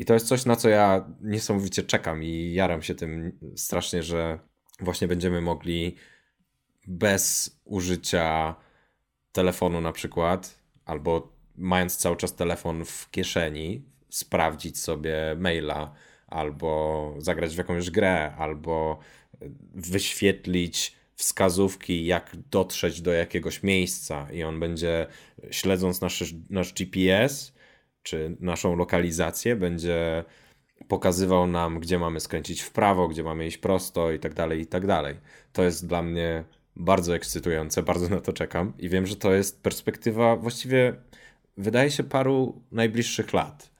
[0.00, 4.38] I to jest coś, na co ja niesamowicie czekam i jaram się tym strasznie, że
[4.78, 5.96] właśnie będziemy mogli
[6.86, 8.54] bez użycia
[9.32, 15.94] telefonu na przykład, albo mając cały czas telefon w kieszeni, sprawdzić sobie maila,
[16.26, 18.98] albo zagrać w jakąś grę, albo
[19.74, 25.06] wyświetlić wskazówki, jak dotrzeć do jakiegoś miejsca, i on będzie
[25.50, 27.59] śledząc nasz, nasz GPS
[28.02, 30.24] czy naszą lokalizację, będzie
[30.88, 34.66] pokazywał nam, gdzie mamy skręcić w prawo, gdzie mamy iść prosto i tak dalej, i
[34.66, 35.16] tak dalej.
[35.52, 36.44] To jest dla mnie
[36.76, 40.94] bardzo ekscytujące, bardzo na to czekam i wiem, że to jest perspektywa właściwie
[41.56, 43.70] wydaje się paru najbliższych lat.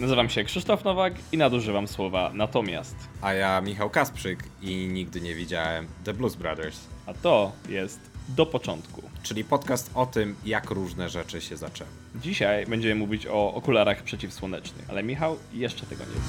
[0.00, 2.96] Nazywam się Krzysztof Nowak i nadużywam słowa natomiast.
[3.20, 6.80] A ja Michał Kasprzyk i nigdy nie widziałem The Blues Brothers.
[7.06, 9.02] A to jest do początku.
[9.22, 11.90] Czyli podcast o tym, jak różne rzeczy się zaczęły.
[12.14, 16.20] Dzisiaj będziemy mówić o okularach przeciwsłonecznych, ale Michał jeszcze tego nie wie.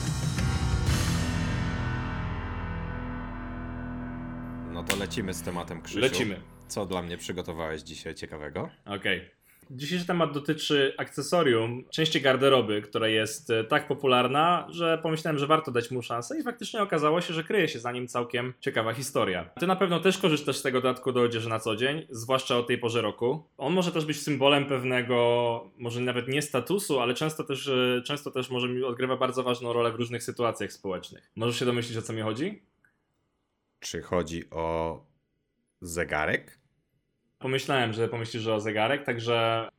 [4.74, 6.00] No to lecimy z tematem Krzysiu.
[6.00, 6.42] Lecimy.
[6.68, 8.70] Co dla mnie przygotowałeś dzisiaj ciekawego?
[8.86, 9.18] Okej.
[9.18, 9.41] Okay.
[9.74, 15.72] Dzisiejszy temat dotyczy akcesorium, części garderoby, która jest e, tak popularna, że pomyślałem, że warto
[15.72, 19.50] dać mu szansę i faktycznie okazało się, że kryje się za nim całkiem ciekawa historia.
[19.60, 22.64] Ty na pewno też korzystasz z tego dodatku do odzieży na co dzień, zwłaszcza o
[22.64, 23.44] tej porze roku.
[23.58, 28.32] On może też być symbolem pewnego, może nawet nie statusu, ale często też, e, często
[28.32, 31.32] też może odgrywa bardzo ważną rolę w różnych sytuacjach społecznych.
[31.36, 32.64] Możesz się domyślić, o co mi chodzi?
[33.80, 35.00] Czy chodzi o
[35.82, 36.61] zegarek?
[37.42, 39.70] Pomyślałem, że pomyślisz, o zegarek, także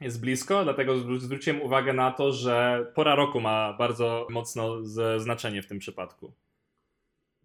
[0.00, 4.76] jest blisko, dlatego zwróciłem uwagę na to, że pora roku ma bardzo mocno
[5.16, 6.32] znaczenie w tym przypadku.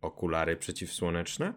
[0.01, 1.53] Okulary przeciwsłoneczne?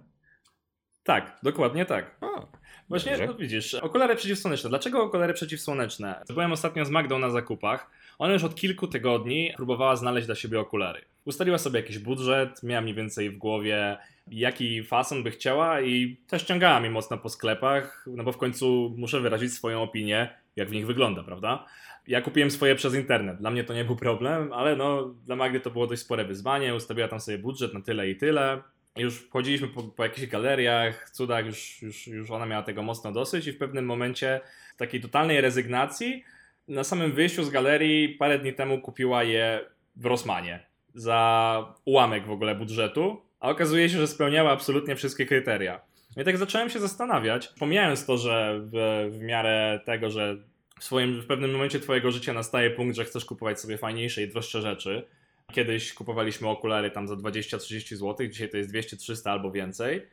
[1.04, 2.16] Tak, dokładnie tak.
[2.20, 2.48] O,
[2.88, 4.70] Właśnie, no widzisz, okulary przeciwsłoneczne.
[4.70, 6.22] Dlaczego okulary przeciwsłoneczne?
[6.28, 7.90] Byłem ostatnio z Magdą na zakupach.
[8.18, 11.04] Ona już od kilku tygodni próbowała znaleźć dla siebie okulary.
[11.28, 13.96] Ustaliła sobie jakiś budżet, miała mniej więcej w głowie,
[14.26, 18.94] jaki fason by chciała i też ściągała mi mocno po sklepach, no bo w końcu
[18.96, 21.66] muszę wyrazić swoją opinię, jak w nich wygląda, prawda?
[22.06, 23.38] Ja kupiłem swoje przez internet.
[23.38, 26.74] Dla mnie to nie był problem, ale no, dla Magdy to było dość spore wyzwanie.
[26.74, 28.62] Ustawiła tam sobie budżet na tyle i tyle.
[28.96, 33.46] Już chodziliśmy po, po jakichś galeriach, cudach, już, już, już ona miała tego mocno dosyć
[33.46, 34.40] i w pewnym momencie
[34.76, 36.24] takiej totalnej rezygnacji
[36.68, 39.60] na samym wyjściu z galerii parę dni temu kupiła je
[39.96, 40.67] w Rosmanie
[40.98, 45.80] za ułamek w ogóle budżetu, a okazuje się, że spełniała absolutnie wszystkie kryteria.
[46.16, 50.36] I tak zacząłem się zastanawiać, pomijając to, że w, w miarę tego, że
[50.80, 54.28] w, swoim, w pewnym momencie twojego życia nastaje punkt, że chcesz kupować sobie fajniejsze i
[54.28, 55.06] droższe rzeczy.
[55.52, 60.06] Kiedyś kupowaliśmy okulary tam za 20-30 zł, dzisiaj to jest 200-300 albo więcej.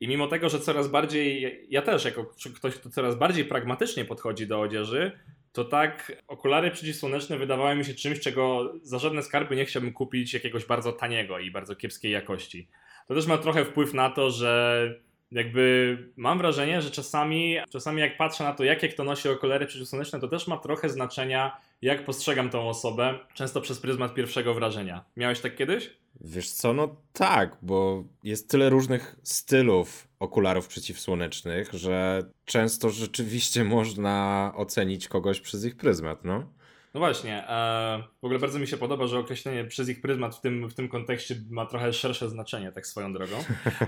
[0.00, 2.24] I mimo tego, że coraz bardziej, ja też jako
[2.54, 5.12] ktoś, kto coraz bardziej pragmatycznie podchodzi do odzieży,
[5.54, 10.34] to tak okulary przeciwsłoneczne wydawały mi się czymś, czego za żadne skarby nie chciałbym kupić
[10.34, 12.68] jakiegoś bardzo taniego i bardzo kiepskiej jakości.
[13.08, 14.94] To też ma trochę wpływ na to, że
[15.32, 20.20] jakby mam wrażenie, że czasami, czasami jak patrzę na to, jakie kto nosi okulary przeciwsłoneczne,
[20.20, 25.04] to też ma trochę znaczenia, jak postrzegam tą osobę, często przez pryzmat pierwszego wrażenia.
[25.16, 25.90] Miałeś tak kiedyś?
[26.20, 34.52] Wiesz co, no tak, bo jest tyle różnych stylów okularów przeciwsłonecznych, że często rzeczywiście można
[34.56, 36.46] ocenić kogoś przez ich pryzmat, no.
[36.94, 40.40] No właśnie, e, w ogóle bardzo mi się podoba, że określenie przez ich pryzmat w
[40.40, 43.36] tym, w tym kontekście ma trochę szersze znaczenie, tak swoją drogą.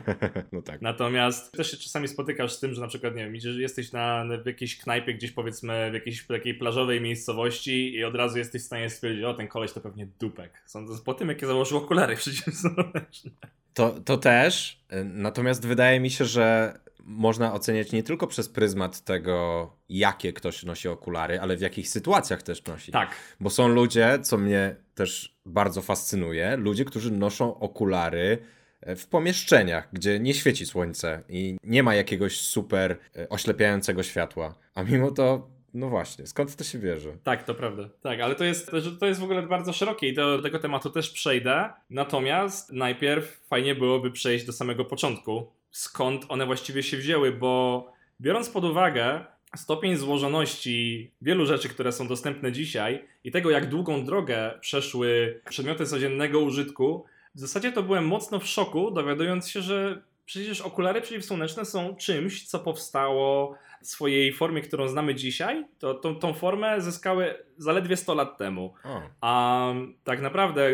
[0.53, 0.83] no tak.
[0.83, 4.25] Natomiast też się czasami spotykasz z tym, że na przykład, nie wiem, że jesteś na,
[4.43, 8.67] w jakiejś knajpie gdzieś powiedzmy w jakiejś takiej plażowej miejscowości i od razu jesteś w
[8.67, 10.63] stanie stwierdzić, o ten koleś to pewnie dupek.
[10.67, 13.31] Sądząc po tym, jakie założył okulary przeciwsłoneczne.
[13.75, 19.73] To, to też, natomiast wydaje mi się, że można oceniać nie tylko przez pryzmat tego,
[19.89, 22.93] jakie ktoś nosi okulary, ale w jakich sytuacjach też nosi.
[22.93, 23.11] Tak.
[23.41, 28.39] Bo są ludzie, co mnie też bardzo fascynuje, ludzie, którzy noszą okulary
[28.81, 34.55] e, w pomieszczeniach, gdzie nie świeci słońce i nie ma jakiegoś super e, oślepiającego światła.
[34.75, 37.17] A mimo to no właśnie, skąd to się bierze?
[37.23, 37.89] Tak, to prawda.
[38.03, 38.71] Tak, ale to jest,
[39.01, 41.71] to jest w ogóle bardzo szerokie i do tego tematu też przejdę.
[41.91, 47.87] Natomiast najpierw fajnie byłoby przejść do samego początku, skąd one właściwie się wzięły, bo
[48.21, 49.25] biorąc pod uwagę
[49.57, 55.87] stopień złożoności wielu rzeczy, które są dostępne dzisiaj i tego, jak długą drogę przeszły przedmioty
[55.87, 61.65] codziennego użytku, w zasadzie to byłem mocno w szoku, dowiadując się, że Przecież okulary przeciwsłoneczne
[61.65, 65.65] są czymś, co powstało swojej formie, którą znamy dzisiaj.
[65.79, 68.75] To, tą, tą formę zyskały zaledwie 100 lat temu.
[68.85, 69.03] O.
[69.21, 69.73] A
[70.05, 70.71] tak naprawdę,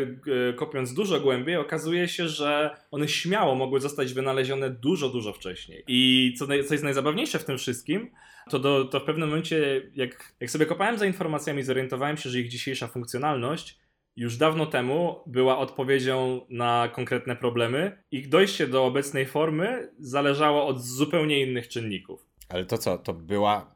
[0.56, 5.84] kopiąc dużo głębiej, okazuje się, że one śmiało mogły zostać wynalezione dużo, dużo wcześniej.
[5.86, 8.10] I co, co jest najzabawniejsze w tym wszystkim,
[8.50, 12.40] to, do, to w pewnym momencie, jak, jak sobie kopałem za informacjami, zorientowałem się, że
[12.40, 13.78] ich dzisiejsza funkcjonalność
[14.16, 18.02] już dawno temu była odpowiedzią na konkretne problemy.
[18.10, 22.26] Ich dojście do obecnej formy zależało od zupełnie innych czynników.
[22.52, 23.74] Ale to co, to była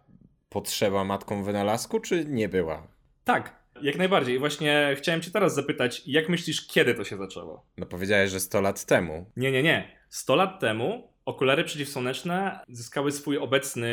[0.48, 2.86] potrzeba matką wynalazku, czy nie była?
[3.24, 4.38] Tak, jak najbardziej.
[4.38, 7.66] Właśnie chciałem Cię teraz zapytać, jak myślisz, kiedy to się zaczęło?
[7.76, 9.30] No powiedziałeś, że 100 lat temu.
[9.36, 9.88] Nie, nie, nie.
[10.08, 13.86] 100 lat temu okulary przeciwsłoneczne zyskały swój obecny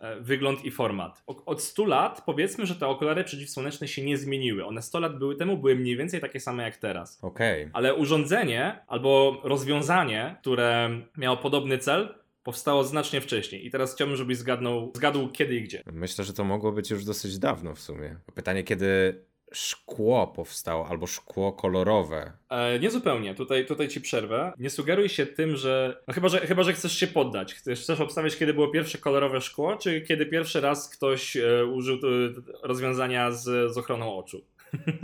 [0.00, 1.22] e, wygląd i format.
[1.26, 4.66] Od 100 lat powiedzmy, że te okulary przeciwsłoneczne się nie zmieniły.
[4.66, 7.24] One 100 lat były temu były mniej więcej takie same jak teraz.
[7.24, 7.62] Okej.
[7.62, 7.70] Okay.
[7.74, 12.14] Ale urządzenie albo rozwiązanie, które miało podobny cel,
[12.46, 13.66] powstało znacznie wcześniej.
[13.66, 15.82] I teraz chciałbym, żebyś zgadnął, zgadł kiedy i gdzie.
[15.92, 18.16] Myślę, że to mogło być już dosyć dawno w sumie.
[18.34, 19.20] Pytanie, kiedy
[19.52, 22.32] szkło powstało, albo szkło kolorowe.
[22.50, 24.52] E, nie zupełnie, tutaj, tutaj ci przerwę.
[24.58, 26.02] Nie sugeruj się tym, że.
[26.08, 26.38] No chyba, że.
[26.40, 27.54] chyba, że chcesz się poddać.
[27.54, 31.96] Chcesz, chcesz obstawiać, kiedy było pierwsze kolorowe szkło, czy kiedy pierwszy raz ktoś e, użył
[31.96, 31.98] e,
[32.62, 34.44] rozwiązania z, z ochroną oczu?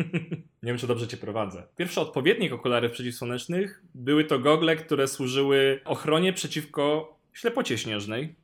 [0.62, 1.62] nie wiem, czy dobrze cię prowadzę.
[1.76, 8.34] Pierwsze odpowiednik okularów przeciwsłonecznych były to gogle, które służyły ochronie przeciwko ślepocie śnieżnej,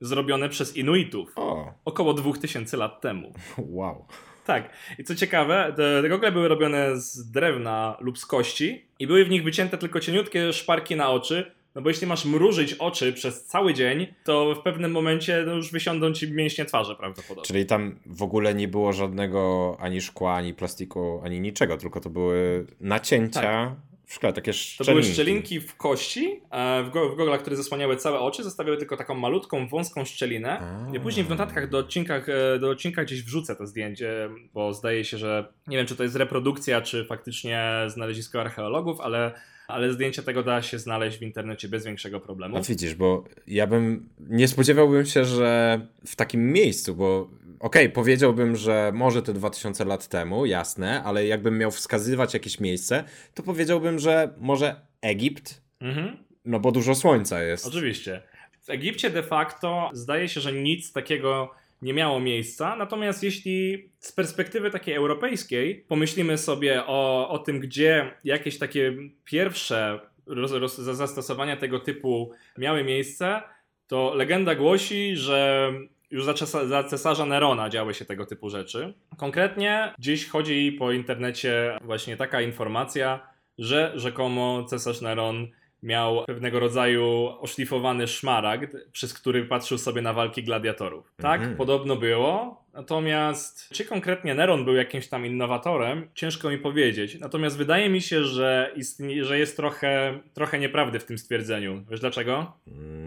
[0.00, 1.32] zrobione przez Inuitów.
[1.36, 1.72] O.
[1.84, 3.32] Około 2000 lat temu.
[3.58, 4.04] Wow.
[4.46, 4.70] Tak.
[4.98, 9.24] I co ciekawe, te, te gogle były robione z drewna lub z kości i były
[9.24, 13.44] w nich wycięte tylko cieniutkie szparki na oczy, no bo jeśli masz mrużyć oczy przez
[13.44, 17.44] cały dzień, to w pewnym momencie no już wysiądą ci mięśnie twarzy prawdopodobnie.
[17.44, 22.10] Czyli tam w ogóle nie było żadnego ani szkła, ani plastiku, ani niczego, tylko to
[22.10, 23.40] były nacięcia.
[23.40, 24.84] Tak w szkle, takie szczelinki.
[24.84, 26.40] To były szczelinki w kości,
[26.84, 30.60] w, go, w goglach, które zasłaniały całe oczy, zostawiały tylko taką malutką, wąską szczelinę.
[30.60, 30.96] A.
[30.96, 35.04] I później w notatkach do odcinka, e, do odcinka gdzieś wrzucę to zdjęcie, bo zdaje
[35.04, 39.32] się, że nie wiem, czy to jest reprodukcja, czy faktycznie znalezisko archeologów, ale
[39.68, 42.56] ale zdjęcia tego da się znaleźć w internecie bez większego problemu.
[42.56, 47.30] A widzisz, bo ja bym nie spodziewałbym się, że w takim miejscu, bo
[47.60, 52.60] okej, okay, powiedziałbym, że może te 2000 lat temu, jasne, ale jakbym miał wskazywać jakieś
[52.60, 53.04] miejsce,
[53.34, 56.16] to powiedziałbym, że może Egipt, mhm.
[56.44, 57.66] no bo dużo słońca jest.
[57.66, 58.22] Oczywiście.
[58.62, 61.50] W Egipcie de facto zdaje się, że nic takiego
[61.82, 62.76] nie miało miejsca.
[62.76, 70.00] Natomiast jeśli z perspektywy takiej europejskiej pomyślimy sobie o, o tym, gdzie jakieś takie pierwsze
[70.26, 73.42] roz, roz, zastosowania tego typu miały miejsce,
[73.86, 75.72] to legenda głosi, że
[76.10, 78.94] już za, za cesarza Nerona działy się tego typu rzeczy.
[79.16, 83.28] Konkretnie dziś chodzi po internecie właśnie taka informacja,
[83.58, 85.48] że rzekomo cesarz Neron
[85.82, 91.12] miał pewnego rodzaju oszlifowany szmaragd, przez który patrzył sobie na walki gladiatorów.
[91.16, 91.56] Tak, mhm.
[91.56, 92.62] podobno było.
[92.78, 97.20] Natomiast czy konkretnie Neron był jakimś tam innowatorem, ciężko mi powiedzieć.
[97.20, 101.84] Natomiast wydaje mi się, że, istnie, że jest trochę, trochę nieprawdy w tym stwierdzeniu.
[101.90, 102.52] Wiesz dlaczego?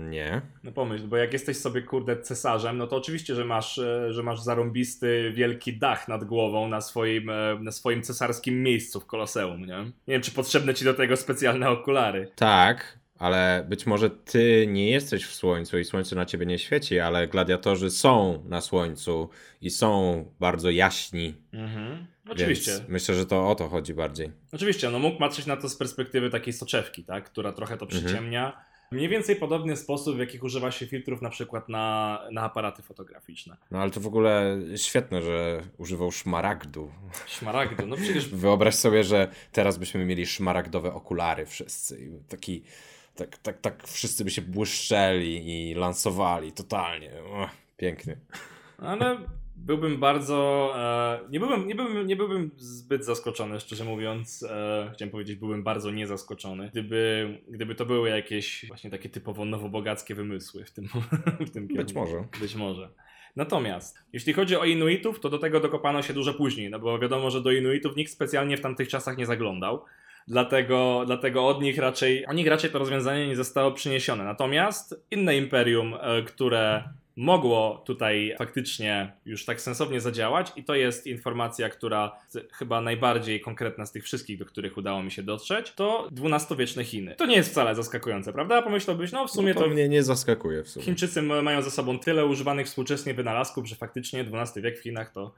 [0.09, 0.41] Nie.
[0.63, 4.23] No pomyśl, bo jak jesteś sobie kurde cesarzem, no to oczywiście, że masz, e, że
[4.23, 9.65] masz zarąbisty wielki dach nad głową na swoim, e, na swoim cesarskim miejscu w Koloseum,
[9.65, 9.77] nie?
[9.77, 12.31] Nie wiem, czy potrzebne ci do tego specjalne okulary.
[12.35, 16.99] Tak, ale być może ty nie jesteś w słońcu i słońce na ciebie nie świeci,
[16.99, 19.29] ale gladiatorzy są na słońcu
[19.61, 21.33] i są bardzo jaśni.
[21.53, 22.05] Mhm.
[22.29, 22.71] Oczywiście.
[22.71, 24.31] Więc myślę, że to o to chodzi bardziej.
[24.51, 28.03] Oczywiście, no mógł patrzeć na to z perspektywy takiej soczewki, tak, która trochę to mhm.
[28.03, 28.45] przyciemnia.
[28.45, 28.65] Mhm.
[28.91, 33.57] Mniej więcej podobny sposób, w jakich używa się filtrów na przykład na, na aparaty fotograficzne.
[33.71, 36.91] No ale to w ogóle świetne, że używał szmaragdu.
[37.27, 38.29] Szmaragdu, no przecież...
[38.45, 42.09] Wyobraź sobie, że teraz byśmy mieli szmaragdowe okulary wszyscy.
[42.29, 42.63] Taki
[43.15, 47.11] tak, tak, tak wszyscy by się błyszczeli i lansowali totalnie.
[47.77, 48.17] pięknie.
[48.77, 49.17] Ale
[49.55, 50.71] byłbym bardzo.
[50.75, 54.43] E, nie, byłbym, nie, byłbym, nie byłbym zbyt zaskoczony, szczerze mówiąc.
[54.43, 60.15] E, chciałem powiedzieć, byłbym bardzo niezaskoczony, gdyby, gdyby to były jakieś właśnie takie typowo nowobogackie
[60.15, 60.87] wymysły w tym,
[61.47, 62.27] w tym Być może.
[62.39, 62.89] Być może.
[63.35, 67.31] Natomiast, jeśli chodzi o Inuitów, to do tego dokopano się dużo później, no bo wiadomo,
[67.31, 69.85] że do Inuitów nikt specjalnie w tamtych czasach nie zaglądał.
[70.27, 74.23] Dlatego, dlatego od nich raczej, o nich raczej to rozwiązanie nie zostało przyniesione.
[74.23, 76.83] Natomiast inne imperium, e, które
[77.15, 82.19] mogło tutaj faktycznie już tak sensownie zadziałać i to jest informacja, która
[82.53, 87.15] chyba najbardziej konkretna z tych wszystkich, do których udało mi się dotrzeć, to XII-wieczne Chiny.
[87.15, 88.61] To nie jest wcale zaskakujące, prawda?
[88.61, 89.73] Pomyślałbyś, no w sumie no to, to...
[89.73, 90.85] mnie nie zaskakuje w sumie.
[90.85, 95.33] Chińczycy mają za sobą tyle używanych współczesnie wynalazków, że faktycznie XII wiek w Chinach to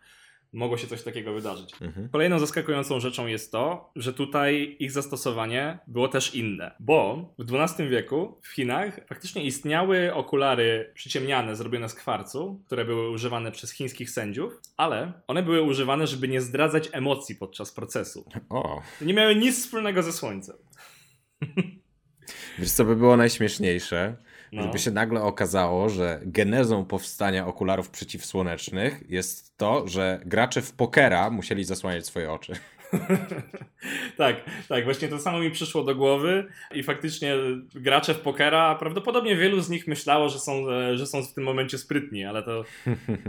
[0.53, 1.74] mogło się coś takiego wydarzyć.
[1.81, 2.10] Mhm.
[2.10, 7.89] Kolejną zaskakującą rzeczą jest to, że tutaj ich zastosowanie było też inne, bo w XII
[7.89, 14.10] wieku w Chinach faktycznie istniały okulary przyciemniane, zrobione z kwarcu, które były używane przez chińskich
[14.10, 18.25] sędziów, ale one były używane, żeby nie zdradzać emocji podczas procesu.
[18.50, 18.81] O.
[19.01, 20.55] Nie miały nic wspólnego ze słońcem.
[22.60, 24.15] Wiesz, co by było najśmieszniejsze?
[24.53, 24.63] No.
[24.63, 31.29] Gdyby się nagle okazało, że genezą powstania okularów przeciwsłonecznych jest to, że gracze w pokera
[31.29, 32.53] musieli zasłaniać swoje oczy.
[34.18, 34.36] tak,
[34.70, 37.36] tak, właśnie to samo mi przyszło do głowy i faktycznie
[37.76, 41.78] gracze w pokera, prawdopodobnie wielu z nich myślało, że są, że są w tym momencie
[41.78, 42.64] sprytni, ale to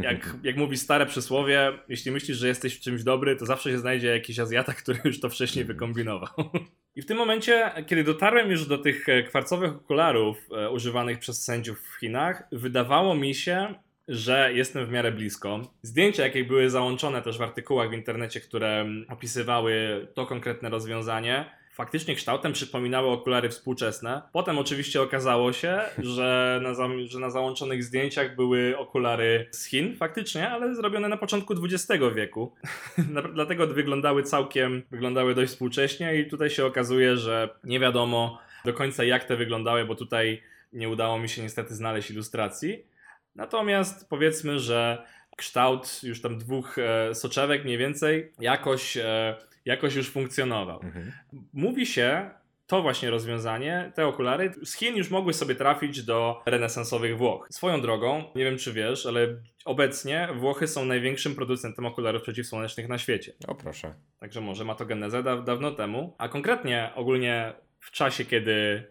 [0.03, 3.79] jak, jak mówi stare przysłowie, jeśli myślisz, że jesteś w czymś dobry, to zawsze się
[3.79, 6.51] znajdzie jakiś Azjata, który już to wcześniej wykombinował.
[6.97, 11.81] I w tym momencie, kiedy dotarłem już do tych kwarcowych okularów e, używanych przez sędziów
[11.81, 13.75] w Chinach, wydawało mi się,
[14.09, 15.61] że jestem w miarę blisko.
[15.83, 21.45] Zdjęcia, jakie były załączone też w artykułach w internecie, które opisywały to konkretne rozwiązanie,
[21.75, 24.23] faktycznie kształtem przypominały okulary współczesne.
[24.33, 25.81] Potem oczywiście okazało się,
[26.17, 31.17] że na, za, że na załączonych zdjęciach były okulary z Chin, faktycznie, ale zrobione na
[31.17, 32.53] początku XX wieku.
[33.35, 39.05] Dlatego wyglądały całkiem, wyglądały dość współcześnie i tutaj się okazuje, że nie wiadomo do końca
[39.05, 40.43] jak te wyglądały, bo tutaj
[40.73, 42.94] nie udało mi się niestety znaleźć ilustracji.
[43.35, 50.11] Natomiast powiedzmy, że kształt już tam dwóch e, soczewek mniej więcej jakoś, e, jakoś już
[50.11, 50.81] funkcjonował.
[50.83, 51.13] Mhm.
[51.53, 52.31] Mówi się,
[52.67, 57.47] to właśnie rozwiązanie, te okulary z Chin już mogły sobie trafić do renesansowych Włoch.
[57.51, 62.99] Swoją drogą, nie wiem czy wiesz, ale obecnie Włochy są największym producentem okularów przeciwsłonecznych na
[62.99, 63.33] świecie.
[63.49, 63.95] O proszę.
[64.21, 66.15] Także może ma to genezę da dawno temu.
[66.19, 68.85] A konkretnie ogólnie w czasie, kiedy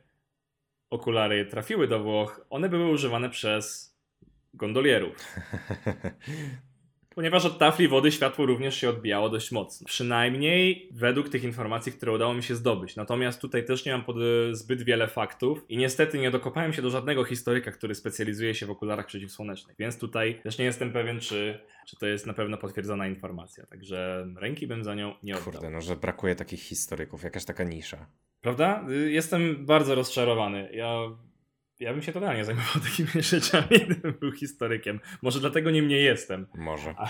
[0.90, 3.93] okulary trafiły do Włoch, one były używane przez
[4.54, 5.16] gondolierów.
[7.16, 9.86] Ponieważ od tafli wody światło również się odbijało dość mocno.
[9.88, 12.96] Przynajmniej według tych informacji, które udało mi się zdobyć.
[12.96, 14.16] Natomiast tutaj też nie mam pod,
[14.52, 18.72] zbyt wiele faktów i niestety nie dokopałem się do żadnego historyka, który specjalizuje się w
[18.72, 19.76] okularach przeciwsłonecznych.
[19.80, 23.66] Więc tutaj też nie jestem pewien, czy, czy to jest na pewno potwierdzona informacja.
[23.66, 25.54] Także ręki bym za nią nie oddał.
[25.54, 28.08] Kurde, no że brakuje takich historyków, jakaś taka nisza.
[28.42, 28.86] Prawda?
[28.90, 30.70] Y, jestem bardzo rozczarowany.
[30.74, 30.98] Ja
[31.84, 35.00] ja bym się totalnie zajmował takimi rzeczami, gdybym był historykiem.
[35.22, 36.48] Może dlatego nim nie jestem.
[36.56, 36.96] Może.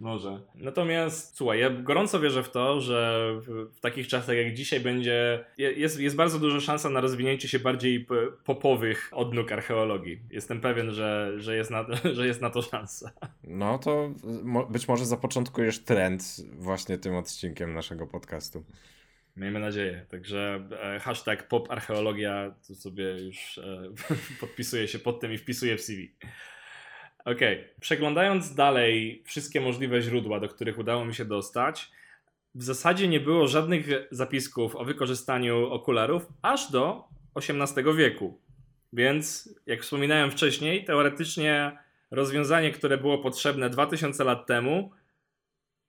[0.00, 0.40] Może.
[0.54, 5.44] Natomiast słuchaj, ja gorąco wierzę w to, że w, w, takich czasach jak dzisiaj będzie,
[5.58, 8.06] jest, jest bardzo duża szansa na rozwinięcie się bardziej
[8.44, 10.20] popowych odnóg archeologii.
[10.30, 13.10] Jestem pewien, że, że, jest na, że jest na to szansa.
[13.44, 14.10] No to
[14.70, 18.64] być może zapoczątkujesz trend właśnie tym odcinkiem naszego podcastu.
[19.38, 20.06] Miejmy nadzieję.
[20.08, 23.90] Także e, hashtag poparcheologia to sobie już e,
[24.40, 26.14] podpisuje się pod tym i wpisuje w CV.
[27.24, 27.40] Ok,
[27.80, 31.90] przeglądając dalej wszystkie możliwe źródła, do których udało mi się dostać,
[32.54, 38.40] w zasadzie nie było żadnych zapisków o wykorzystaniu okularów aż do XVIII wieku.
[38.92, 41.78] Więc, jak wspominałem wcześniej, teoretycznie
[42.10, 44.90] rozwiązanie, które było potrzebne 2000 lat temu,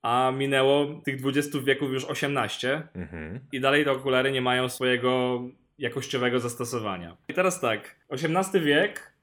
[0.01, 3.39] a minęło tych 20 wieków już 18 mhm.
[3.51, 5.41] i dalej te okulary nie mają swojego
[5.77, 7.17] jakościowego zastosowania.
[7.27, 9.13] I teraz tak, 18 wiek,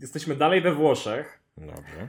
[0.00, 1.40] jesteśmy dalej we Włoszech.
[1.56, 2.08] Dobrze.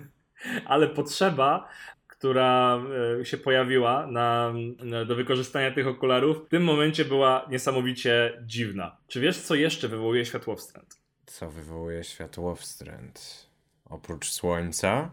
[0.66, 1.68] ale potrzeba,
[2.06, 2.80] która
[3.20, 8.96] e, się pojawiła na, na, do wykorzystania tych okularów, w tym momencie była niesamowicie dziwna.
[9.08, 11.00] Czy wiesz, co jeszcze wywołuje światłowstręt?
[11.26, 13.46] Co wywołuje światłowstręt?
[13.84, 15.10] Oprócz słońca?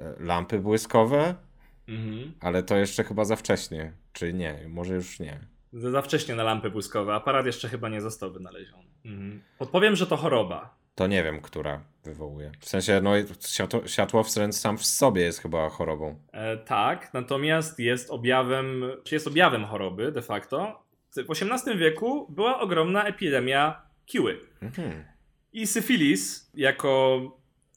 [0.00, 1.34] E, lampy błyskowe?
[1.88, 2.32] Mhm.
[2.40, 3.92] Ale to jeszcze chyba za wcześnie.
[4.12, 4.58] Czy nie?
[4.68, 5.40] Może już nie.
[5.72, 7.14] Za wcześnie na lampy błyskowe.
[7.14, 8.84] Aparat jeszcze chyba nie został wynaleziony.
[9.04, 9.42] Mhm.
[9.58, 10.76] Podpowiem, że to choroba.
[10.94, 12.52] To nie wiem, która wywołuje.
[12.60, 16.18] W sensie, no, światło, światłowstręt sam w sobie jest chyba chorobą.
[16.32, 20.82] E, tak, natomiast jest objawem, czy jest objawem choroby de facto.
[21.16, 24.40] W XVIII wieku była ogromna epidemia kiły.
[24.62, 25.04] Mhm.
[25.52, 27.20] I syfilis, jako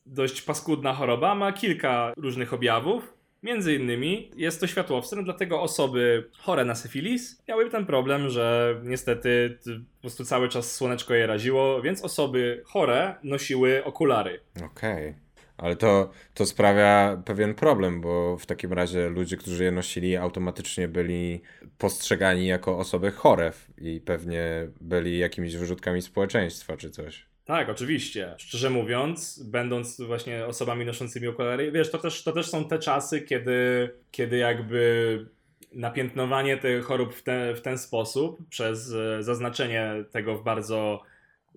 [0.06, 3.14] dość paskudna choroba, ma kilka różnych objawów.
[3.42, 9.58] Między innymi jest to światłowstręt, dlatego osoby chore na syfilis miały ten problem, że niestety
[9.96, 14.40] po prostu cały czas słoneczko je raziło, więc osoby chore nosiły okulary.
[14.56, 15.08] Okej.
[15.08, 15.14] Okay.
[15.56, 20.88] Ale to, to sprawia pewien problem, bo w takim razie ludzie, którzy je nosili, automatycznie
[20.88, 21.42] byli
[21.78, 27.29] postrzegani jako osoby chore i pewnie byli jakimiś wyrzutkami społeczeństwa czy coś.
[27.44, 28.34] Tak, oczywiście.
[28.38, 33.20] Szczerze mówiąc, będąc właśnie osobami noszącymi okulary, wiesz, to też, to też są te czasy,
[33.20, 35.26] kiedy, kiedy jakby
[35.72, 41.02] napiętnowanie tych chorób w, te, w ten sposób, przez e, zaznaczenie tego w bardzo,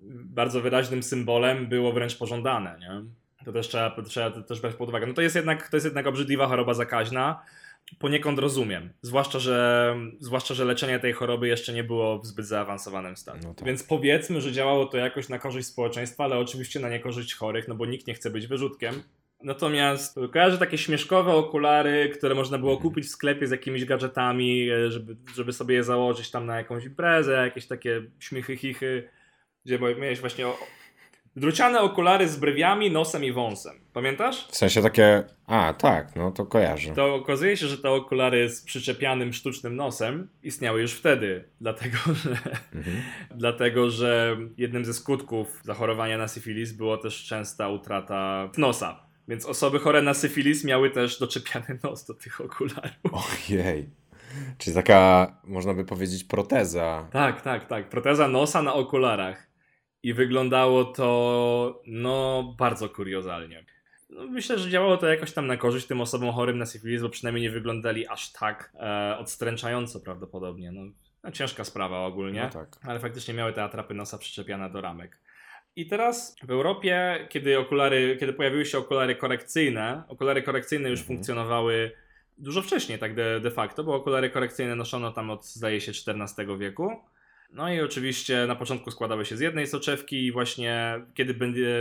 [0.08, 3.04] bardzo wyraźnym symbolem, było wręcz pożądane, nie?
[3.44, 5.06] To też trzeba, trzeba też brać pod uwagę.
[5.06, 7.42] No to jest jednak, to jest jednak obrzydliwa choroba zakaźna.
[7.98, 8.92] Poniekąd rozumiem.
[9.02, 13.40] Zwłaszcza że, zwłaszcza, że leczenie tej choroby jeszcze nie było w zbyt zaawansowanym stanie.
[13.44, 13.66] No tak.
[13.66, 17.74] Więc powiedzmy, że działało to jakoś na korzyść społeczeństwa, ale oczywiście na niekorzyść chorych, no
[17.74, 19.02] bo nikt nie chce być wyrzutkiem.
[19.42, 22.88] Natomiast kojarzę takie śmieszkowe okulary, które można było mhm.
[22.88, 26.84] kupić w sklepie z jakimiś gadżetami, e, żeby, żeby sobie je założyć tam na jakąś
[26.84, 29.08] imprezę, jakieś takie śmiechy, chichy,
[29.64, 30.46] gdzie miałeś właśnie
[31.36, 33.80] druciane okulary z brwiami, nosem i wąsem.
[33.92, 34.48] Pamiętasz?
[34.48, 36.94] W sensie takie, a tak, no to kojarzę.
[36.94, 42.30] To okazuje się, że te okulary z przyczepianym sztucznym nosem istniały już wtedy, dlatego że,
[42.74, 42.96] mhm.
[43.34, 49.04] dlatego, że jednym ze skutków zachorowania na syfilis było też częsta utrata nosa.
[49.28, 52.92] Więc osoby chore na syfilis miały też doczepiany nos do tych okularów.
[53.12, 53.90] Ojej.
[54.58, 57.08] Czyli taka, można by powiedzieć, proteza.
[57.12, 57.88] Tak, tak, tak.
[57.88, 59.53] Proteza nosa na okularach.
[60.04, 63.64] I wyglądało to, no, bardzo kuriozalnie.
[64.10, 67.08] No, myślę, że działało to jakoś tam na korzyść tym osobom chorym na syfilis, bo
[67.08, 70.72] przynajmniej nie wyglądali aż tak e, odstręczająco prawdopodobnie.
[70.72, 70.80] No,
[71.22, 72.76] no, ciężka sprawa ogólnie, no tak.
[72.82, 75.20] ale faktycznie miały te atrapy nosa przyczepiane do ramek.
[75.76, 81.16] I teraz w Europie, kiedy okulary, kiedy pojawiły się okulary korekcyjne, okulary korekcyjne już mhm.
[81.16, 81.92] funkcjonowały
[82.38, 86.58] dużo wcześniej, tak de, de facto, bo okulary korekcyjne noszono tam od, zdaje się, XIV
[86.58, 86.90] wieku.
[87.54, 91.34] No i oczywiście na początku składały się z jednej soczewki i właśnie kiedy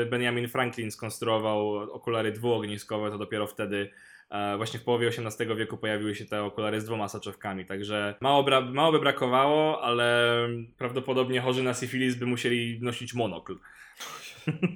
[0.10, 3.89] Benjamin Franklin skonstruował okulary dwuogniskowe, to dopiero wtedy
[4.30, 8.44] e, właśnie w połowie XVIII wieku pojawiły się te okulary z dwoma soczewkami, także mało,
[8.44, 10.38] bra- mało by brakowało, ale
[10.77, 13.58] prawdopodobnie chorzy na syfilis by musieli nosić monokl.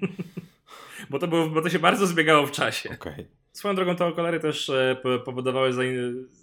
[1.10, 2.90] bo, to było, bo to się bardzo zbiegało w czasie.
[2.90, 3.28] Okay.
[3.54, 5.74] Swoją drogą te okulary też e, powodowały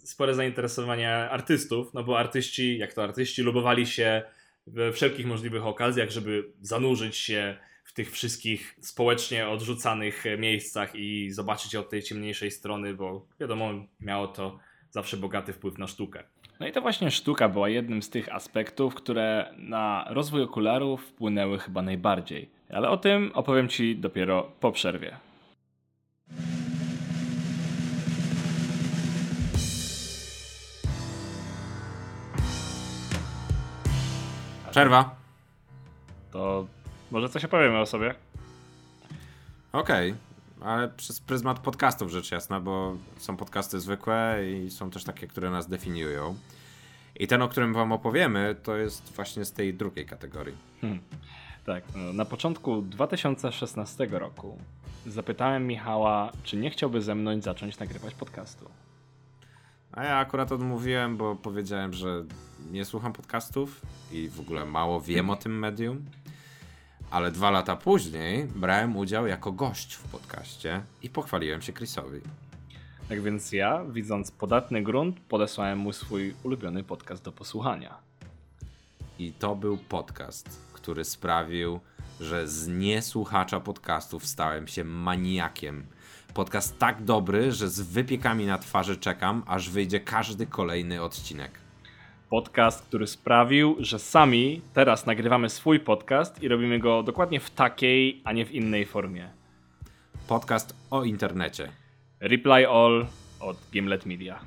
[0.04, 4.22] spore zainteresowanie artystów, no bo artyści, jak to artyści, lubowali się
[4.66, 11.76] we wszelkich możliwych okazjach, żeby zanurzyć się w tych wszystkich społecznie odrzucanych miejscach i zobaczyć
[11.76, 14.58] od tej ciemniejszej strony, bo wiadomo, miało to
[14.90, 16.24] zawsze bogaty wpływ na sztukę.
[16.60, 21.58] No i to właśnie sztuka była jednym z tych aspektów, które na rozwój okularów wpłynęły
[21.58, 22.48] chyba najbardziej.
[22.70, 25.16] Ale o tym opowiem Ci dopiero po przerwie.
[34.74, 35.16] Przerwa.
[36.30, 36.66] To
[37.10, 38.14] może coś opowiemy o sobie?
[39.72, 40.14] Okej,
[40.58, 40.68] okay.
[40.68, 45.50] ale przez pryzmat podcastów rzecz jasna, bo są podcasty zwykłe i są też takie, które
[45.50, 46.36] nas definiują.
[47.16, 50.56] I ten, o którym wam opowiemy, to jest właśnie z tej drugiej kategorii.
[50.80, 51.00] Hmm.
[51.66, 54.58] Tak, no, na początku 2016 roku
[55.06, 58.70] zapytałem Michała, czy nie chciałby ze mną zacząć nagrywać podcastu.
[59.96, 62.24] A ja akurat odmówiłem, bo powiedziałem, że
[62.70, 63.80] nie słucham podcastów
[64.12, 66.04] i w ogóle mało wiem o tym medium.
[67.10, 72.20] Ale dwa lata później brałem udział jako gość w podcaście i pochwaliłem się Chrisowi.
[73.08, 77.98] Tak więc ja, widząc podatny grunt, podesłałem mu swój ulubiony podcast do posłuchania.
[79.18, 81.80] I to był podcast, który sprawił,
[82.20, 85.86] że z niesłuchacza podcastów stałem się maniakiem
[86.34, 91.50] Podcast tak dobry, że z wypiekami na twarzy czekam, aż wyjdzie każdy kolejny odcinek.
[92.30, 98.22] Podcast, który sprawił, że sami teraz nagrywamy swój podcast i robimy go dokładnie w takiej,
[98.24, 99.28] a nie w innej formie.
[100.28, 101.72] Podcast o internecie.
[102.20, 103.06] Reply All
[103.40, 104.40] od Gimlet Media.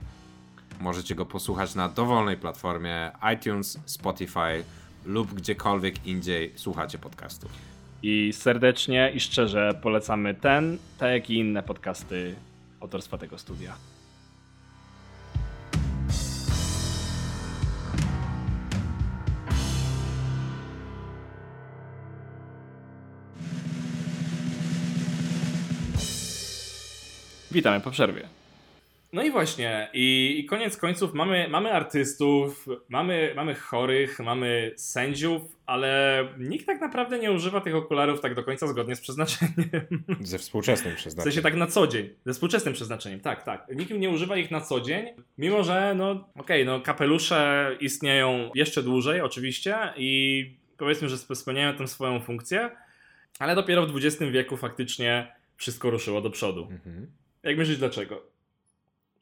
[0.79, 4.63] Możecie go posłuchać na dowolnej platformie iTunes, Spotify
[5.05, 7.76] lub gdziekolwiek indziej słuchacie podcastów.
[8.03, 12.35] I serdecznie i szczerze polecamy ten, tak jak i inne podcasty
[12.79, 13.73] autorstwa tego studia.
[27.51, 28.36] Witamy po przerwie.
[29.13, 35.41] No i właśnie, i, i, koniec końców mamy, mamy artystów, mamy, mamy chorych, mamy sędziów,
[35.65, 39.53] ale nikt tak naprawdę nie używa tych okularów tak do końca zgodnie z przeznaczeniem.
[40.21, 41.31] Ze współczesnym przeznaczeniem.
[41.31, 43.67] W sensie tak na co dzień, ze współczesnym przeznaczeniem, tak, tak.
[43.75, 45.05] Nikt nie używa ich na co dzień,
[45.37, 51.73] mimo że, no okej, okay, no kapelusze istnieją jeszcze dłużej oczywiście i powiedzmy, że spełniają
[51.75, 52.69] tę swoją funkcję,
[53.39, 56.67] ale dopiero w XX wieku faktycznie wszystko ruszyło do przodu.
[56.71, 57.07] Mhm.
[57.43, 58.36] Jak myślisz dlaczego?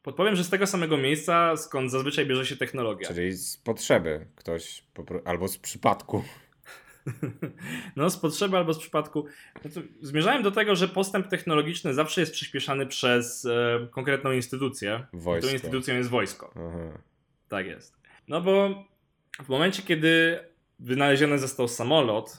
[0.06, 3.08] Podpowiem, że z tego samego miejsca, skąd zazwyczaj bierze się technologia.
[3.08, 4.84] Czyli z potrzeby ktoś,
[5.24, 6.24] albo z przypadku.
[7.96, 9.26] No, z potrzeby albo z przypadku.
[9.64, 9.70] No
[10.02, 15.06] zmierzałem do tego, że postęp technologiczny zawsze jest przyspieszany przez e, konkretną instytucję.
[15.12, 15.48] Wojsko.
[15.48, 16.54] Tą instytucją jest wojsko.
[16.56, 16.98] Aha.
[17.48, 17.96] Tak jest.
[18.28, 18.84] No bo
[19.44, 20.38] w momencie, kiedy
[20.78, 22.38] wynaleziony został samolot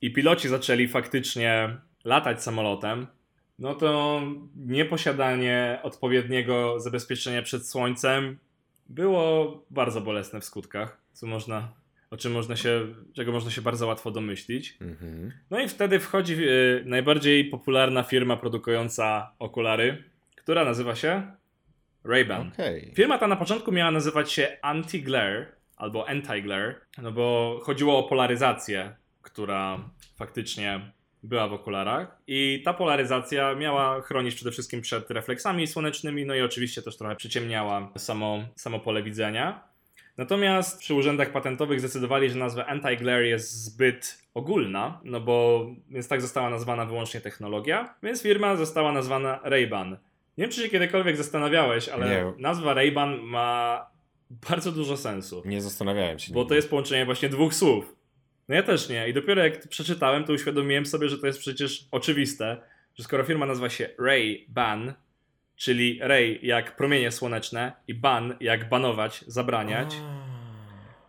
[0.00, 3.06] i piloci zaczęli faktycznie latać samolotem,
[3.58, 4.22] no to
[4.56, 8.38] nieposiadanie odpowiedniego zabezpieczenia przed słońcem
[8.88, 11.72] było bardzo bolesne w skutkach, co można,
[12.10, 14.76] o czym można się, czego można się bardzo łatwo domyślić.
[14.80, 15.32] Mhm.
[15.50, 20.04] No i wtedy wchodzi y, najbardziej popularna firma produkująca okulary,
[20.36, 21.22] która nazywa się
[22.04, 22.52] Ray-Ban.
[22.52, 22.92] Okay.
[22.94, 25.44] Firma ta na początku miała nazywać się Anti-Glare
[25.76, 33.54] albo Anti-Glare, no bo chodziło o polaryzację, która faktycznie była w okularach i ta polaryzacja
[33.54, 38.80] miała chronić przede wszystkim przed refleksami słonecznymi, no i oczywiście też trochę przyciemniała samo, samo
[38.80, 39.68] pole widzenia.
[40.16, 46.20] Natomiast przy urzędach patentowych zdecydowali, że nazwa anti-glare jest zbyt ogólna, no bo więc tak
[46.20, 49.90] została nazwana wyłącznie technologia, więc firma została nazwana Ray-Ban.
[50.38, 52.32] Nie wiem, czy się kiedykolwiek zastanawiałeś, ale nie.
[52.38, 53.86] nazwa Ray-Ban ma
[54.30, 55.42] bardzo dużo sensu.
[55.44, 56.32] Nie zastanawiałem się.
[56.32, 56.48] Bo nigdy.
[56.48, 57.97] to jest połączenie właśnie dwóch słów.
[58.48, 59.08] No ja też nie.
[59.08, 62.56] I dopiero jak przeczytałem, to uświadomiłem sobie, że to jest przecież oczywiste,
[62.94, 64.92] że skoro firma nazywa się Ray-Ban,
[65.56, 70.24] czyli Ray jak promienie słoneczne i ban jak banować, zabraniać, A.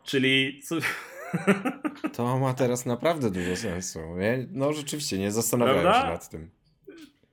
[0.03, 0.61] czyli...
[0.63, 0.75] Co...
[2.13, 3.99] To ma teraz naprawdę dużo sensu.
[4.51, 6.01] No rzeczywiście, nie zastanawiałem Prawda?
[6.01, 6.49] się nad tym.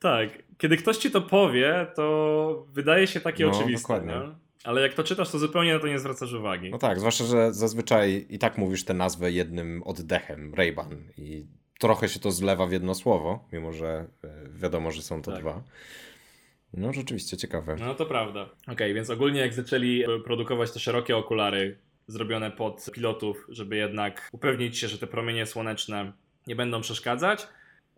[0.00, 0.28] Tak.
[0.58, 3.82] Kiedy ktoś ci to powie, to wydaje się takie no, oczywiste.
[3.82, 4.12] Dokładnie.
[4.12, 4.45] Nie?
[4.66, 6.70] Ale jak to czytasz, to zupełnie na to nie zwracasz uwagi.
[6.70, 10.96] No tak, zwłaszcza, że zazwyczaj i tak mówisz tę nazwę jednym oddechem, Ray-Ban.
[11.18, 11.46] I
[11.78, 15.40] trochę się to zlewa w jedno słowo, mimo że e, wiadomo, że są to tak.
[15.40, 15.62] dwa.
[16.74, 17.76] No rzeczywiście, ciekawe.
[17.80, 18.42] No to prawda.
[18.42, 23.76] Okej, okay, więc ogólnie jak zaczęli e, produkować te szerokie okulary zrobione pod pilotów, żeby
[23.76, 26.12] jednak upewnić się, że te promienie słoneczne
[26.46, 27.48] nie będą przeszkadzać,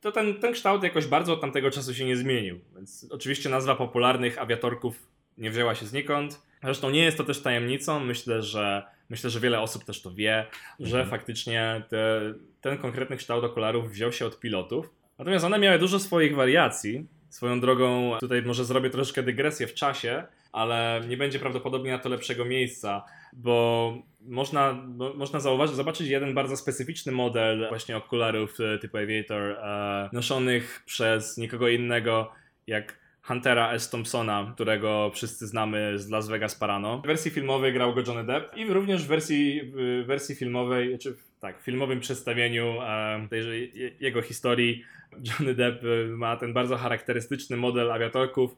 [0.00, 2.60] to ten, ten kształt jakoś bardzo od tamtego czasu się nie zmienił.
[2.74, 5.06] Więc oczywiście nazwa popularnych awiatorków
[5.38, 6.47] nie wzięła się znikąd.
[6.62, 8.00] Zresztą nie jest to też tajemnicą.
[8.00, 10.46] Myślę, że myślę, że wiele osób też to wie,
[10.80, 11.10] że mhm.
[11.10, 12.20] faktycznie te,
[12.60, 14.90] ten konkretny kształt okularów wziął się od pilotów.
[15.18, 17.06] Natomiast one miały dużo swoich wariacji.
[17.28, 22.08] Swoją drogą, tutaj może zrobię troszkę dygresję w czasie, ale nie będzie prawdopodobnie na to
[22.08, 28.78] lepszego miejsca, bo można, bo można zauważyć, zobaczyć jeden bardzo specyficzny model właśnie okularów e,
[28.78, 32.32] typu Aviator e, noszonych przez nikogo innego
[32.66, 33.90] jak Huntera S.
[33.90, 36.98] Thompsona, którego wszyscy znamy z Las Vegas Parano.
[36.98, 41.16] W wersji filmowej grał go Johnny Depp i również w wersji, w wersji filmowej, czy
[41.40, 44.84] tak, w filmowym przedstawieniu e, tej, jego historii
[45.24, 48.56] Johnny Depp e, ma ten bardzo charakterystyczny model awiatorków,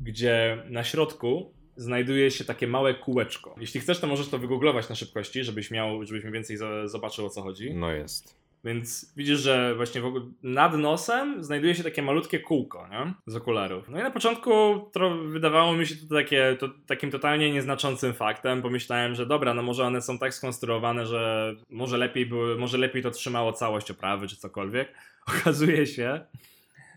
[0.00, 3.54] gdzie na środku znajduje się takie małe kółeczko.
[3.60, 7.30] Jeśli chcesz, to możesz to wygooglować na szybkości, żebyś miał, żebyś mniej więcej zobaczył o
[7.30, 7.74] co chodzi.
[7.74, 8.39] No jest.
[8.64, 13.12] Więc widzisz, że właśnie w ogóle nad nosem znajduje się takie malutkie kółko nie?
[13.26, 13.88] z okularów.
[13.88, 14.50] No i na początku
[14.92, 18.62] to wydawało mi się to, takie, to takim totalnie nieznaczącym faktem.
[18.62, 23.02] Pomyślałem, że dobra, no może one są tak skonstruowane, że może lepiej, były, może lepiej
[23.02, 24.94] to trzymało całość oprawy czy cokolwiek.
[25.40, 26.20] Okazuje się,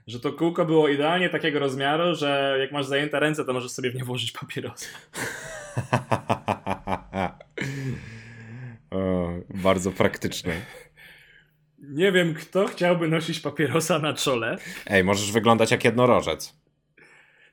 [0.07, 3.91] że to kółko było idealnie takiego rozmiaru, że jak masz zajęte ręce, to możesz sobie
[3.91, 4.87] w nie włożyć papierosa.
[8.91, 10.61] o, bardzo praktyczne.
[11.83, 14.57] Nie wiem, kto chciałby nosić papierosa na czole.
[14.85, 16.59] Ej, możesz wyglądać jak jednorożec.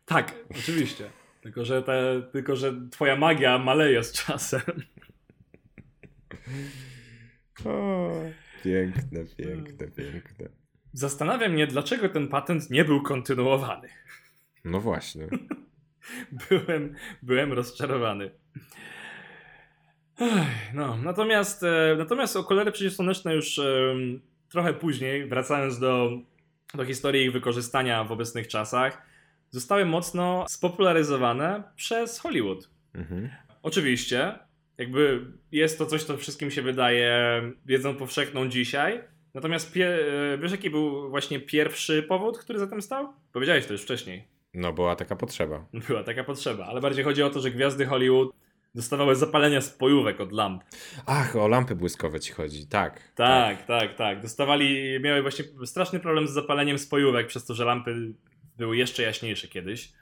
[0.05, 1.11] Tak, oczywiście.
[1.41, 4.61] Tylko że, te, tylko, że twoja magia maleje z czasem.
[7.65, 8.11] O,
[8.65, 10.49] piękne, piękne, piękne.
[10.93, 13.89] Zastanawia mnie, dlaczego ten patent nie był kontynuowany.
[14.65, 15.27] No właśnie.
[16.51, 18.31] byłem, byłem rozczarowany.
[20.75, 23.95] No, natomiast, e, natomiast okulary przeciwsłoneczne już e,
[24.49, 26.11] trochę później, wracając do,
[26.75, 29.03] do historii ich wykorzystania w obecnych czasach,
[29.51, 32.71] zostały mocno spopularyzowane przez Hollywood.
[32.95, 33.31] Mhm.
[33.63, 34.39] Oczywiście,
[34.79, 39.01] jakby jest to coś, co wszystkim się wydaje wiedzą powszechną dzisiaj.
[39.35, 43.13] Natomiast e, wiesz, jaki był właśnie pierwszy powód, który za tym stał?
[43.33, 44.25] Powiedziałeś to już wcześniej.
[44.55, 45.67] No, była taka potrzeba.
[45.89, 48.31] Była taka potrzeba, ale bardziej chodzi o to, że gwiazdy Hollywood
[48.75, 50.65] Dostawały zapalenia spojówek od lamp.
[51.07, 53.13] Ach, o lampy błyskowe ci chodzi, tak.
[53.15, 53.97] Tak, tak, tak.
[53.97, 54.23] tak.
[54.23, 58.15] Dostawali, miały właśnie straszny problem z zapaleniem spojówek, przez to, że lampy
[58.57, 59.93] były jeszcze jaśniejsze kiedyś.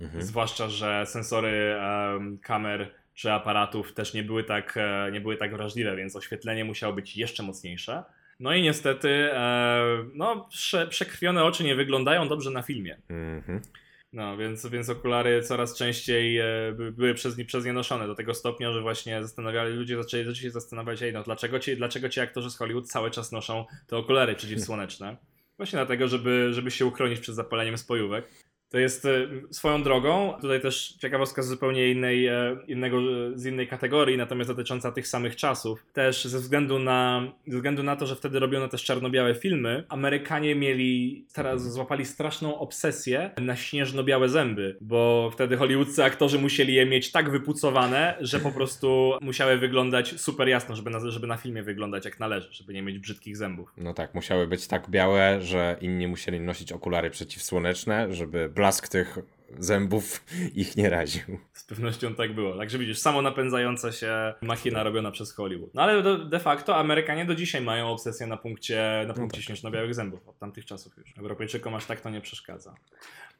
[0.00, 0.22] Mhm.
[0.22, 5.56] Zwłaszcza, że sensory um, kamer czy aparatów też nie były, tak, e, nie były tak
[5.56, 8.02] wrażliwe, więc oświetlenie musiało być jeszcze mocniejsze.
[8.40, 12.96] No i niestety, e, no, prze, przekrwione oczy nie wyglądają dobrze na filmie.
[13.10, 13.62] Mhm.
[14.12, 16.44] No, więc, więc okulary coraz częściej e,
[16.92, 20.42] były przez, nie, przez nie noszone do tego stopnia, że właśnie zastanawiali, ludzie zaczęli, zaczęli
[20.42, 23.96] się zastanawiać, ej, no dlaczego ci, dlaczego ci aktorzy z Hollywood cały czas noszą te
[23.96, 25.16] okulary przeciwsłoneczne?
[25.56, 28.28] Właśnie dlatego, żeby, żeby się uchronić przed zapaleniem spojówek.
[28.72, 29.10] To jest e,
[29.50, 32.98] swoją drogą, tutaj też ciekawostka z zupełnie innej, e, innego,
[33.34, 35.86] z innej kategorii, natomiast dotycząca tych samych czasów.
[35.92, 40.54] Też ze względu na, ze względu na to, że wtedy robiono też czarno-białe filmy, Amerykanie
[40.54, 47.12] mieli, teraz złapali straszną obsesję na śnieżno-białe zęby, bo wtedy hollywoodscy aktorzy musieli je mieć
[47.12, 52.04] tak wypucowane, że po prostu musiały wyglądać super jasno, żeby na, żeby na filmie wyglądać
[52.04, 53.72] jak należy, żeby nie mieć brzydkich zębów.
[53.76, 59.18] No tak, musiały być tak białe, że inni musieli nosić okulary przeciwsłoneczne, żeby blask tych
[59.58, 61.38] zębów ich nie raził.
[61.52, 62.56] Z pewnością tak było.
[62.56, 65.74] Także widzisz, samo napędzająca się machina robiona przez Hollywood.
[65.74, 69.44] No ale de facto Amerykanie do dzisiaj mają obsesję na punkcie, na punkcie no tak.
[69.44, 70.28] śnieżno-białych zębów.
[70.28, 71.18] Od tamtych czasów już.
[71.18, 72.74] Europejczykom aż tak to nie przeszkadza.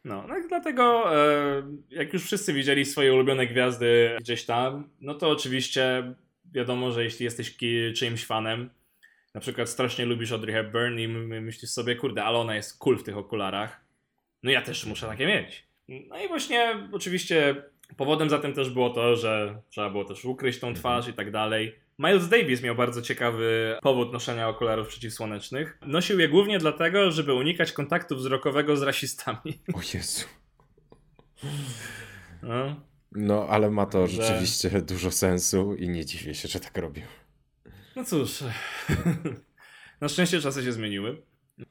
[0.04, 5.30] No, no dlatego e, jak już wszyscy widzieli swoje ulubione gwiazdy gdzieś tam, no to
[5.30, 6.14] oczywiście
[6.52, 7.56] wiadomo, że jeśli jesteś
[7.94, 8.70] czyimś fanem,
[9.34, 13.02] na przykład strasznie lubisz Audrey Hepburn i myślisz sobie, kurde, ale ona jest cool w
[13.02, 13.81] tych okularach,
[14.42, 15.66] no ja też muszę takie mieć.
[15.88, 17.62] No i właśnie oczywiście
[17.96, 21.30] powodem za tym też było to, że trzeba było też ukryć tą twarz i tak
[21.30, 21.82] dalej.
[21.98, 25.78] Miles Davis miał bardzo ciekawy powód noszenia okularów przeciwsłonecznych.
[25.86, 29.58] Nosił je głównie dlatego, żeby unikać kontaktu wzrokowego z rasistami.
[29.74, 30.26] O Jezu.
[32.42, 32.80] No,
[33.12, 34.22] no ale ma to że...
[34.22, 37.04] rzeczywiście dużo sensu i nie dziwię się, że tak robił.
[37.96, 38.44] No cóż.
[40.00, 41.22] Na szczęście czasy się zmieniły.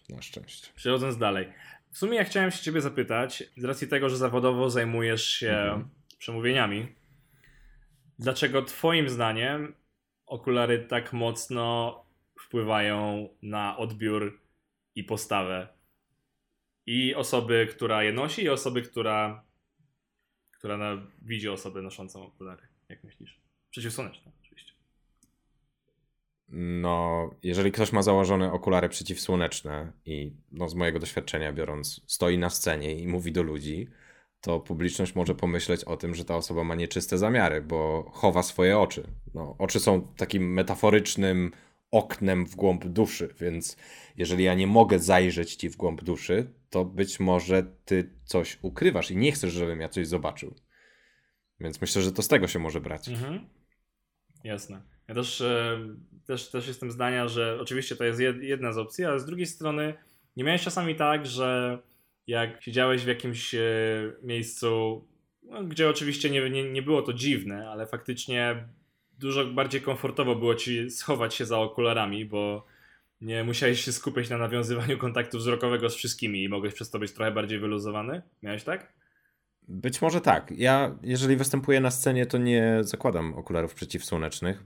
[0.10, 0.68] Na szczęście.
[0.76, 1.48] Przechodząc dalej.
[1.92, 5.90] W sumie ja chciałem się ciebie zapytać, z racji tego, że zawodowo zajmujesz się mhm.
[6.18, 6.96] przemówieniami,
[8.20, 9.76] dlaczego twoim zdaniem
[10.26, 11.96] okulary tak mocno
[12.40, 14.40] wpływają na odbiór
[14.96, 15.68] i postawę
[16.86, 19.46] i osoby, która je nosi, i osoby, która,
[20.52, 22.68] która na, widzi osobę noszącą okulary.
[22.90, 23.42] Jak myślisz?
[23.70, 24.32] Przeciwsłoneczne.
[26.54, 32.50] No, jeżeli ktoś ma założone okulary przeciwsłoneczne i no, z mojego doświadczenia biorąc, stoi na
[32.50, 33.88] scenie i mówi do ludzi,
[34.42, 38.80] to publiczność może pomyśleć o tym, że ta osoba ma nieczyste zamiary, bo chowa swoje
[38.80, 39.08] oczy.
[39.34, 41.52] No, oczy są takim metaforycznym
[41.92, 43.78] oknem w głąb duszy, więc
[44.18, 49.12] jeżeli ja nie mogę zajrzeć ci w głąb duszy, to być może ty coś ukrywasz
[49.12, 50.56] i nie chcesz, żebym ja coś zobaczył.
[51.60, 53.10] Więc myślę, że to z tego się może brać.
[53.10, 53.50] Mhm.
[54.44, 54.82] Jasne.
[55.12, 55.80] Ja też, e,
[56.26, 59.94] też, też jestem zdania, że oczywiście to jest jedna z opcji, ale z drugiej strony
[60.38, 61.80] nie miałeś czasami tak, że
[62.28, 63.62] jak siedziałeś w jakimś e,
[64.24, 65.02] miejscu,
[65.44, 68.68] no, gdzie oczywiście nie, nie, nie było to dziwne, ale faktycznie
[69.20, 72.66] dużo bardziej komfortowo było ci schować się za okularami, bo
[73.22, 77.12] nie musiałeś się skupiać na nawiązywaniu kontaktu wzrokowego z wszystkimi i mogłeś przez to być
[77.12, 78.22] trochę bardziej wyluzowany?
[78.44, 78.94] Miałeś tak?
[79.68, 80.52] Być może tak.
[80.58, 84.64] Ja, jeżeli występuję na scenie, to nie zakładam okularów przeciwsłonecznych,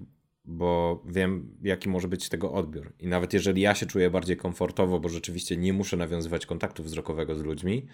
[0.48, 2.94] bo wiem, jaki może być tego odbiór.
[3.00, 7.36] I nawet jeżeli ja się czuję bardziej komfortowo, bo rzeczywiście nie muszę nawiązywać kontaktu wzrokowego
[7.36, 7.88] z ludźmi,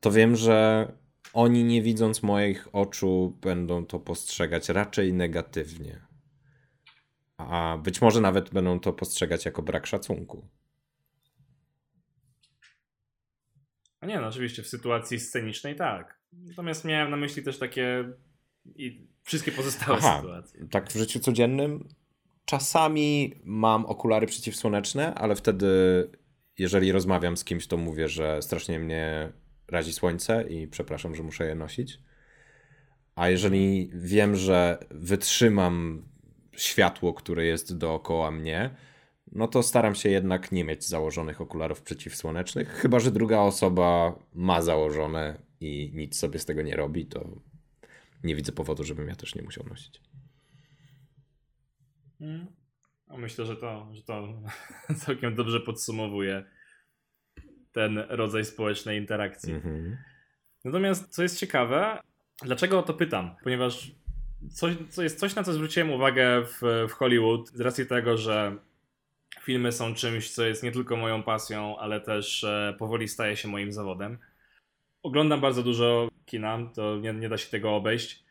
[0.00, 0.92] to wiem, że
[1.32, 6.00] oni nie widząc moich oczu będą to postrzegać raczej negatywnie.
[7.36, 10.48] A być może nawet będą to postrzegać jako brak szacunku.
[14.00, 16.20] A nie, no oczywiście w sytuacji scenicznej tak.
[16.32, 18.12] Natomiast miałem na myśli też takie
[18.74, 20.68] i wszystkie pozostałe Aha, sytuacje.
[20.68, 21.88] Tak w życiu codziennym
[22.44, 25.66] czasami mam okulary przeciwsłoneczne, ale wtedy
[26.58, 29.32] jeżeli rozmawiam z kimś, to mówię, że strasznie mnie
[29.68, 32.00] razi słońce i przepraszam, że muszę je nosić.
[33.14, 36.02] A jeżeli wiem, że wytrzymam
[36.56, 38.70] światło, które jest dookoła mnie,
[39.32, 42.68] no to staram się jednak nie mieć założonych okularów przeciwsłonecznych.
[42.68, 47.28] Chyba, że druga osoba ma założone i nic sobie z tego nie robi, to
[48.26, 50.00] nie widzę powodu, żebym ja też nie musiał nosić.
[52.18, 52.46] Hmm.
[53.08, 54.42] Myślę, że to, że to
[55.04, 56.44] całkiem dobrze podsumowuje
[57.72, 59.54] ten rodzaj społecznej interakcji.
[59.54, 59.96] Mm-hmm.
[60.64, 62.00] Natomiast co jest ciekawe,
[62.42, 63.36] dlaczego o to pytam?
[63.42, 63.90] Ponieważ
[64.52, 68.56] coś, co jest coś, na co zwróciłem uwagę w, w Hollywood, z racji tego, że
[69.42, 73.48] filmy są czymś, co jest nie tylko moją pasją, ale też e, powoli staje się
[73.48, 74.18] moim zawodem.
[75.06, 78.24] Oglądam bardzo dużo kina, to nie, nie da się tego obejść.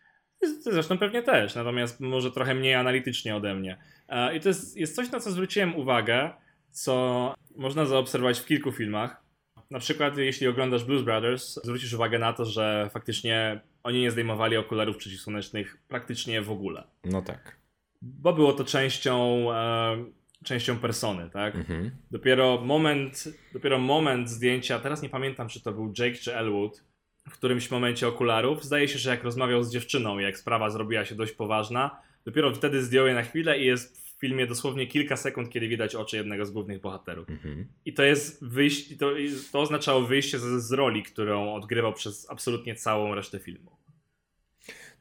[0.60, 3.78] Zresztą pewnie też, natomiast może trochę mniej analitycznie ode mnie.
[4.10, 6.34] E, I to jest, jest coś, na co zwróciłem uwagę,
[6.72, 9.24] co można zaobserwować w kilku filmach.
[9.72, 14.58] Na przykład, jeśli oglądasz Blues Brothers, zwrócisz uwagę na to, że faktycznie oni nie zdejmowali
[14.58, 16.84] okularów przeciwsłonecznych praktycznie w ogóle.
[17.04, 17.58] No tak.
[18.02, 20.06] Bo było to częścią, e,
[20.46, 21.56] częścią persony, tak?
[21.56, 21.92] Mhm.
[22.12, 26.84] Dopiero moment, dopiero moment zdjęcia, teraz nie pamiętam, czy to był Jake czy Elwood,
[27.30, 28.64] w którymś momencie okularów.
[28.64, 32.84] Zdaje się, że jak rozmawiał z dziewczyną, jak sprawa zrobiła się dość poważna, dopiero wtedy
[32.84, 36.52] zdjął je na chwilę i jest filmie dosłownie kilka sekund, kiedy widać oczy jednego z
[36.52, 37.30] głównych bohaterów.
[37.30, 37.68] Mhm.
[37.86, 39.12] I to jest wyjście, to,
[39.52, 43.72] to oznaczało wyjście z, z roli, którą odgrywał przez absolutnie całą resztę filmu.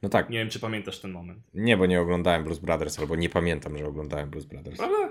[0.03, 0.31] No tak.
[0.31, 1.39] Nie wiem, czy pamiętasz ten moment.
[1.55, 4.81] Nie, bo nie oglądałem Blues Brothers, albo nie pamiętam, że oglądałem Blues Brothers.
[4.81, 5.11] Ale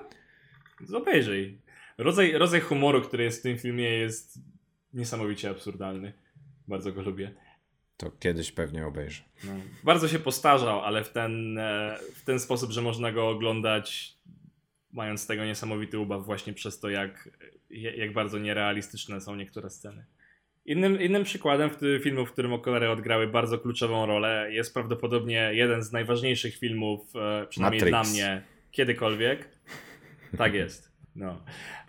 [0.94, 1.58] obejrzyj.
[1.98, 4.40] Rodzaj, rodzaj humoru, który jest w tym filmie jest
[4.94, 6.14] niesamowicie absurdalny.
[6.68, 7.32] Bardzo go lubię.
[7.98, 9.24] To kiedyś pewnie obejrzę.
[9.44, 9.52] No,
[9.84, 14.18] bardzo się postarzał, ale w ten, e, w ten sposób, że można go oglądać
[14.94, 17.30] mając z tego niesamowity ubaw właśnie przez to, jak,
[17.70, 20.06] jak bardzo nierealistyczne są niektóre sceny.
[20.66, 21.70] Innym, innym przykładem
[22.04, 27.48] filmu, w którym okulary odgrały bardzo kluczową rolę, jest prawdopodobnie jeden z najważniejszych filmów, e,
[27.48, 28.12] przynajmniej Matrix.
[28.12, 29.50] dla mnie, kiedykolwiek.
[30.38, 30.93] Tak jest.
[31.16, 31.40] No,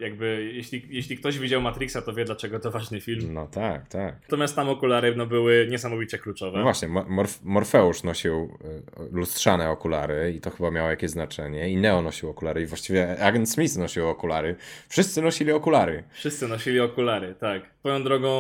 [0.01, 3.35] jakby jeśli, jeśli ktoś widział Matrixa, to wie dlaczego to ważny film.
[3.35, 4.21] No tak, tak.
[4.23, 6.59] Natomiast tam okulary no, były niesamowicie kluczowe.
[6.59, 11.71] No właśnie, Morf Morfeusz nosił e, lustrzane okulary i to chyba miało jakieś znaczenie.
[11.71, 14.57] I Neo nosił okulary i właściwie Agent Smith nosił okulary.
[14.89, 16.05] Wszyscy nosili okulary.
[16.13, 17.75] Wszyscy nosili okulary, tak.
[17.79, 18.31] Swoją drogą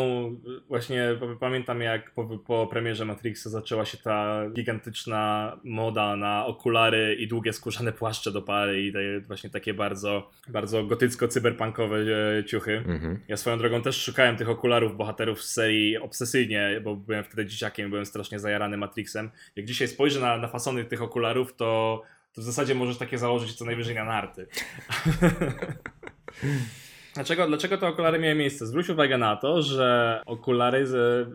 [0.68, 1.08] właśnie
[1.40, 7.52] pamiętam jak po, po premierze Matrixa zaczęła się ta gigantyczna moda na okulary i długie
[7.52, 11.96] skórzane płaszcze do pary i te, właśnie takie bardzo, bardzo gotycko-cyberpunkowe
[12.38, 12.76] e, ciuchy.
[12.76, 13.20] Mhm.
[13.28, 17.90] Ja swoją drogą też szukałem tych okularów bohaterów z serii obsesyjnie, bo byłem wtedy dzieciakiem,
[17.90, 19.30] byłem strasznie zajarany Matrixem.
[19.56, 23.54] Jak dzisiaj spojrzę na, na fasony tych okularów, to, to w zasadzie możesz takie założyć
[23.54, 24.46] co najwyżej na narty.
[27.14, 28.66] Dlaczego, dlaczego te okulary miały miejsce?
[28.66, 30.86] Zwróć uwagę na to, że okulary,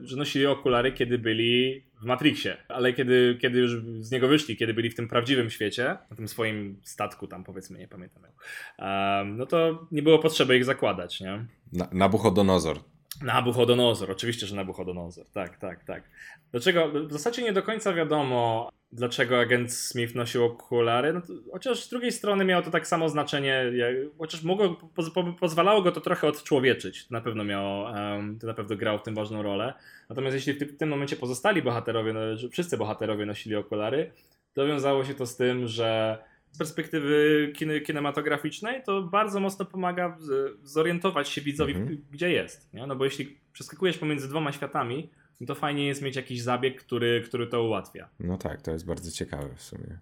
[0.01, 4.73] że nosili okulary, kiedy byli w Matrixie, ale kiedy, kiedy już z niego wyszli, kiedy
[4.73, 9.45] byli w tym prawdziwym świecie, na tym swoim statku tam powiedzmy, nie pamiętam, um, no
[9.45, 11.45] to nie było potrzeby ich zakładać, nie?
[11.73, 12.79] Na, Nabuchodonozor.
[13.21, 16.03] Nabuchodonozor, oczywiście, że Nabuchodonozor, tak, tak, tak.
[16.51, 16.91] Dlaczego?
[17.07, 21.89] W zasadzie nie do końca wiadomo, dlaczego agent Smith nosił okulary, no to, chociaż z
[21.89, 26.01] drugiej strony miało to tak samo znaczenie, jak, chociaż mogło, po, po, pozwalało go to
[26.01, 29.73] trochę odczłowieczyć, na pewno miało, um, to na pewno grał w tym ważną rolę.
[30.09, 32.19] Natomiast jeśli w, w tym momencie pozostali bohaterowie, no,
[32.51, 34.11] wszyscy bohaterowie nosili okulary,
[34.53, 36.17] to wiązało się to z tym, że
[36.57, 40.17] perspektywy kin kinematograficznej to bardzo mocno pomaga
[40.63, 42.05] zorientować się widzowi, mhm.
[42.11, 42.73] gdzie jest.
[42.73, 42.87] Nie?
[42.87, 45.09] No bo jeśli przeskakujesz pomiędzy dwoma światami,
[45.39, 48.09] no to fajnie jest mieć jakiś zabieg, który, który to ułatwia.
[48.19, 49.99] No tak, to jest bardzo ciekawe w sumie.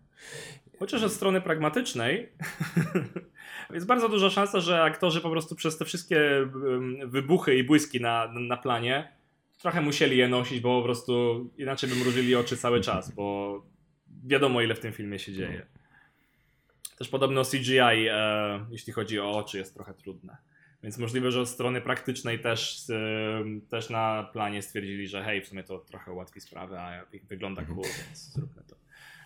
[0.80, 2.30] Chociaż od strony pragmatycznej
[3.74, 6.50] jest bardzo duża szansa, że aktorzy po prostu przez te wszystkie
[7.06, 9.18] wybuchy i błyski na, na planie
[9.58, 13.62] trochę musieli je nosić, bo po prostu inaczej by mrużyli oczy cały czas, bo
[14.24, 15.66] wiadomo ile w tym filmie się dzieje.
[16.98, 20.38] Też podobno CGI, e, jeśli chodzi o oczy, jest trochę trudne.
[20.84, 22.84] Więc możliwe, że od strony praktycznej też,
[23.70, 27.80] też na planie stwierdzili, że hej, w sumie to trochę ułatwi sprawę, a wygląda mhm.
[27.80, 28.76] cool, więc zróbmy to.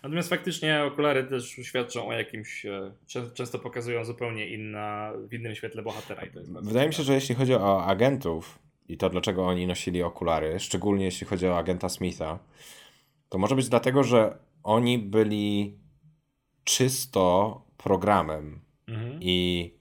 [0.04, 2.92] Natomiast faktycznie okulary też świadczą o jakimś, e,
[3.34, 6.22] często pokazują zupełnie inna, w innym świetle bohatera.
[6.62, 11.06] Wydaje mi się, że jeśli chodzi o agentów i to dlaczego oni nosili okulary, szczególnie
[11.06, 12.40] jeśli chodzi o agenta Smitha,
[13.30, 15.78] to może być dlatego, że oni byli
[16.64, 19.20] czysto programem mhm.
[19.22, 19.74] i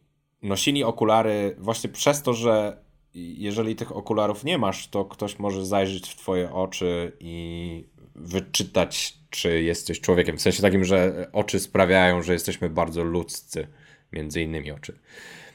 [0.43, 2.83] nosili okulary właśnie przez to, że
[3.15, 9.63] jeżeli tych okularów nie masz, to ktoś może zajrzeć w twoje oczy i wyczytać, czy
[9.63, 10.37] jesteś człowiekiem.
[10.37, 13.67] W sensie takim, że oczy sprawiają, że jesteśmy bardzo ludzcy,
[14.13, 14.99] między innymi oczy.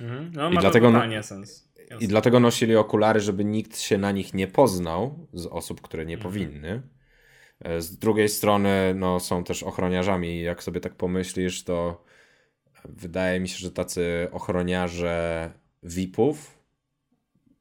[0.02, 0.32] Mhm.
[0.36, 1.66] No, I, dlatego, no- sens.
[2.00, 6.16] I dlatego nosili okulary, żeby nikt się na nich nie poznał z osób, które nie
[6.16, 6.34] mhm.
[6.34, 6.82] powinny.
[7.66, 10.42] E, z drugiej strony no, są też ochroniarzami.
[10.42, 12.04] Jak sobie tak pomyślisz, to
[12.86, 15.52] wydaje mi się, że tacy ochroniarze
[15.84, 16.58] VIP-ów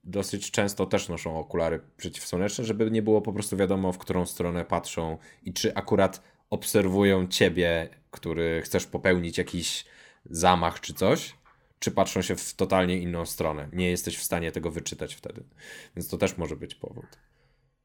[0.04, 4.64] dosyć często też noszą okulary przeciwsłoneczne, żeby nie było po prostu wiadomo, w którą stronę
[4.64, 9.84] patrzą i czy akurat obserwują ciebie, który chcesz popełnić jakiś
[10.30, 11.34] zamach czy coś,
[11.78, 13.68] czy patrzą się w totalnie inną stronę.
[13.72, 15.44] Nie jesteś w stanie tego wyczytać wtedy.
[15.96, 17.06] Więc to też może być powód.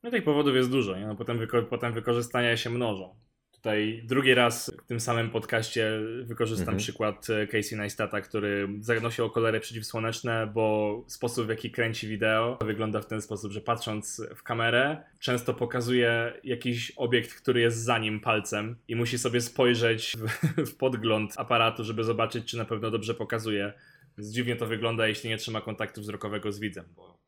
[0.03, 1.07] No tych powodów jest dużo, nie?
[1.07, 3.15] No potem, wyko potem wykorzystania się mnożą.
[3.51, 6.77] Tutaj drugi raz w tym samym podcaście wykorzystam mhm.
[6.77, 13.01] przykład e, Casey Neistata, który zanosił okulary przeciwsłoneczne, bo sposób w jaki kręci wideo wygląda
[13.01, 18.19] w ten sposób, że patrząc w kamerę często pokazuje jakiś obiekt, który jest za nim
[18.19, 23.13] palcem i musi sobie spojrzeć w, w podgląd aparatu, żeby zobaczyć, czy na pewno dobrze
[23.13, 23.73] pokazuje.
[24.17, 27.19] Więc dziwnie to wygląda, jeśli nie trzyma kontaktu wzrokowego z widzem, bo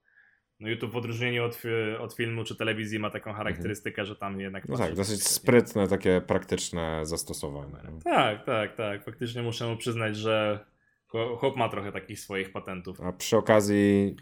[0.61, 1.61] no YouTube w odróżnieniu od,
[1.99, 4.07] od filmu czy telewizji ma taką charakterystykę, mhm.
[4.07, 4.67] że tam jednak...
[4.69, 7.73] No tak, dosyć sprytne, takie praktyczne zastosowanie.
[8.03, 9.03] Tak, tak, tak.
[9.03, 10.65] Faktycznie muszę mu przyznać, że
[11.37, 13.01] chłop ma trochę takich swoich patentów.
[13.01, 14.15] A przy okazji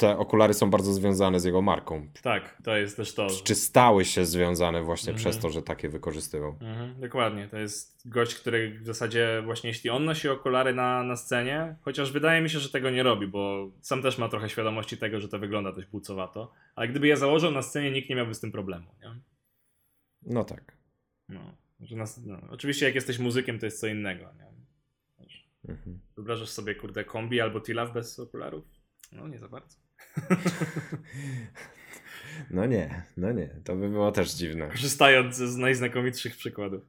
[0.00, 2.08] te okulary są bardzo związane z jego marką.
[2.22, 3.26] Tak, to jest też to.
[3.44, 5.24] Czy stały się związane właśnie mhm.
[5.24, 6.56] przez to, że takie wykorzystywał.
[6.60, 7.48] Mhm, dokładnie.
[7.48, 12.12] To jest gość, który w zasadzie właśnie jeśli on nosi okulary na, na scenie, chociaż
[12.12, 15.28] wydaje mi się, że tego nie robi, bo sam też ma trochę świadomości tego, że
[15.28, 18.52] to wygląda dość płucowato, ale gdyby je założył na scenie, nikt nie miałby z tym
[18.52, 18.86] problemu.
[19.02, 19.20] Nie?
[20.22, 20.76] No tak.
[21.28, 21.40] No,
[21.90, 22.38] nas, no.
[22.50, 24.24] Oczywiście jak jesteś muzykiem, to jest co innego.
[24.38, 24.50] Nie?
[25.68, 26.00] Mhm.
[26.16, 28.64] Wyobrażasz sobie, kurde, kombi albo tilaf bez okularów?
[29.12, 29.79] No nie za bardzo.
[32.50, 34.68] No nie, no nie, to by było też dziwne.
[34.68, 36.82] Korzystając z najznakomitszych przykładów.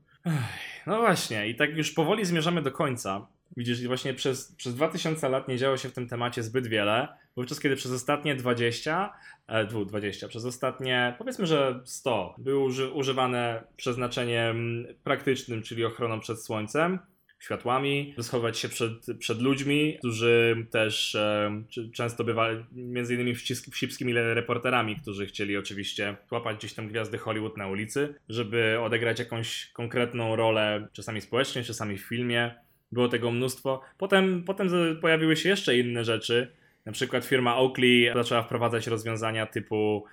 [0.88, 3.28] No właśnie, i tak już powoli zmierzamy do końca.
[3.58, 7.60] Widzisz, właśnie przez, przez 2000 lat nie działo się w tym temacie zbyt wiele, wówczas
[7.60, 9.14] kiedy przez ostatnie 20,
[9.48, 16.44] e, 20, przez ostatnie powiedzmy, że 100 były uży, używane przeznaczeniem praktycznym, czyli ochroną przed
[16.44, 17.00] słońcem,
[17.42, 21.64] światłami, schować się przed, przed ludźmi, którzy też e,
[21.94, 27.68] często bywali między innymi wsipskimi reporterami, którzy chcieli oczywiście łapać gdzieś tam gwiazdy Hollywood na
[27.68, 32.56] ulicy, żeby odegrać jakąś konkretną rolę, czasami społecznie, czasami w filmie.
[32.92, 33.82] Było tego mnóstwo.
[33.98, 34.70] Potem, potem
[35.02, 36.52] pojawiły się jeszcze inne rzeczy.
[36.86, 40.06] Na przykład firma Oakley zaczęła wprowadzać rozwiązania typu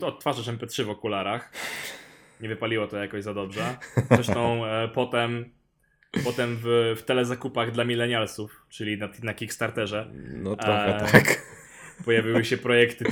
[0.00, 1.52] odtwarzacz MP3 w okularach.
[2.40, 3.76] Nie wypaliło to jakoś za dobrze.
[4.10, 5.57] Zresztą e, potem
[6.24, 10.10] Potem w, w telezakupach dla milenialsów, czyli na, na Kickstarterze.
[10.14, 11.42] No trochę e, tak.
[12.04, 13.04] Pojawiły się projekty.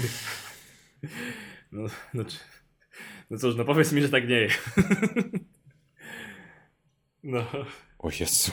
[1.73, 2.25] No, no,
[3.31, 4.59] no cóż, no powiedz mi, że tak nie jest.
[7.23, 7.47] No.
[7.99, 8.53] O Jezu.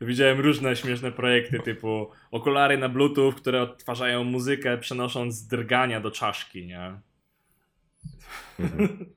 [0.00, 6.66] Widziałem różne śmieszne projekty typu okulary na bluetooth, które odtwarzają muzykę przenosząc drgania do czaszki,
[6.66, 7.00] nie?
[8.58, 9.12] Mhm.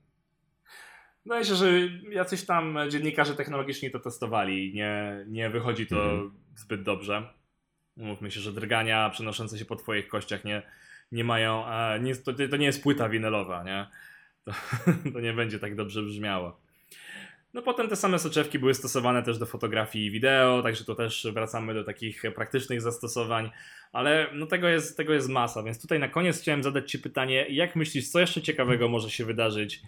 [1.24, 1.70] Wydaje się, że
[2.10, 6.32] jacyś tam dziennikarze technologiczni to testowali i nie, nie wychodzi to mhm.
[6.56, 7.28] zbyt dobrze.
[7.96, 10.62] Mówmy się, że drgania przenoszące się po twoich kościach nie,
[11.12, 13.86] nie mają, a nie, to, to nie jest płyta winylowa, nie?
[14.44, 14.52] To,
[15.12, 16.60] to nie będzie tak dobrze brzmiało.
[17.54, 21.26] No potem te same soczewki były stosowane też do fotografii i wideo, także to też
[21.32, 23.50] wracamy do takich praktycznych zastosowań,
[23.92, 27.46] ale no tego jest, tego jest masa, więc tutaj na koniec chciałem zadać Ci pytanie,
[27.48, 29.82] jak myślisz, co jeszcze ciekawego może się wydarzyć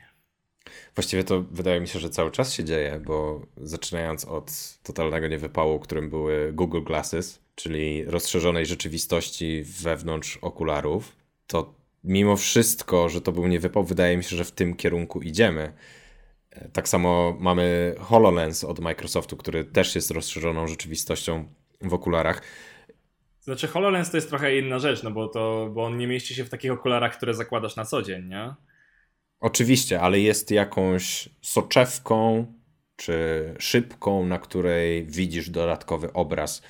[0.94, 5.78] Właściwie to wydaje mi się, że cały czas się dzieje, bo zaczynając od totalnego niewypału,
[5.78, 13.46] którym były Google Glasses, czyli rozszerzonej rzeczywistości wewnątrz okularów, to mimo wszystko, że to był
[13.46, 15.72] niewypał, wydaje mi się, że w tym kierunku idziemy.
[16.72, 21.44] Tak samo mamy HoloLens od Microsoftu, który też jest rozszerzoną rzeczywistością
[21.80, 22.42] w okularach.
[23.40, 26.44] Znaczy HoloLens to jest trochę inna rzecz, no bo, to, bo on nie mieści się
[26.44, 28.54] w takich okularach, które zakładasz na co dzień, nie?
[29.44, 32.46] Oczywiście, ale jest jakąś soczewką
[32.96, 36.62] czy szybką, na której widzisz dodatkowy obraz.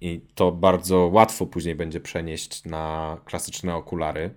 [0.00, 4.34] I to bardzo łatwo później będzie przenieść na klasyczne okulary.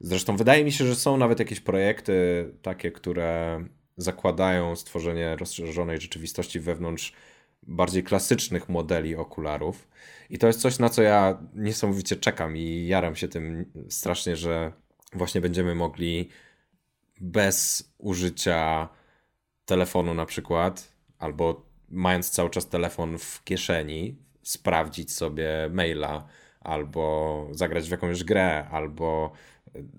[0.00, 2.14] Zresztą wydaje mi się, że są nawet jakieś projekty
[2.62, 3.64] takie, które
[3.96, 7.12] zakładają stworzenie rozszerzonej rzeczywistości wewnątrz
[7.62, 9.88] bardziej klasycznych modeli okularów.
[10.30, 14.72] I to jest coś, na co ja niesamowicie czekam i jaram się tym strasznie, że
[15.12, 16.28] właśnie będziemy mogli
[17.20, 18.88] bez użycia
[19.64, 26.26] telefonu na przykład, albo mając cały czas telefon w kieszeni, sprawdzić sobie maila,
[26.60, 29.32] albo zagrać w jakąś grę, albo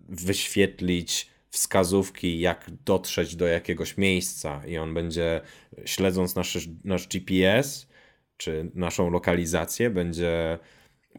[0.09, 5.41] wyświetlić wskazówki, jak dotrzeć do jakiegoś miejsca, i on będzie
[5.85, 7.87] śledząc nasz, nasz GPS
[8.37, 10.59] czy naszą lokalizację, będzie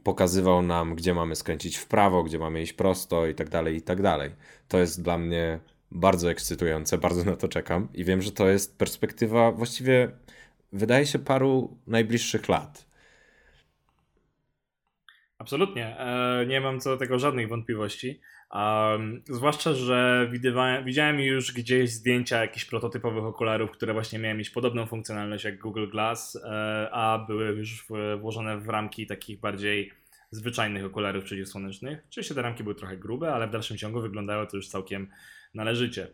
[0.03, 3.83] pokazywał nam, gdzie mamy skręcić w prawo, gdzie mamy iść prosto i tak dalej, i
[3.83, 4.31] tak dalej.
[4.69, 5.61] To jest dla mnie
[5.95, 10.11] bardzo ekscytujące, bardzo na to czekam i wiem, że to jest perspektywa właściwie
[10.73, 12.87] wydaje się paru najbliższych lat.
[15.39, 15.99] Absolutnie.
[15.99, 18.21] E, nie mam co do tego żadnych wątpliwości.
[19.25, 20.31] Zwłaszcza, że
[20.85, 25.91] widziałem już gdzieś zdjęcia jakichś prototypowych okularów, które właśnie miały mieć podobną funkcjonalność jak Google
[25.91, 27.87] Glass, e, a były już
[28.21, 29.93] włożone w ramki takich bardziej
[30.31, 32.05] zwyczajnych okularów przeciwsłonecznych.
[32.09, 35.09] Oczywiście te ramki były trochę grube, ale w dalszym ciągu wyglądało to już całkiem
[35.55, 36.07] należycie.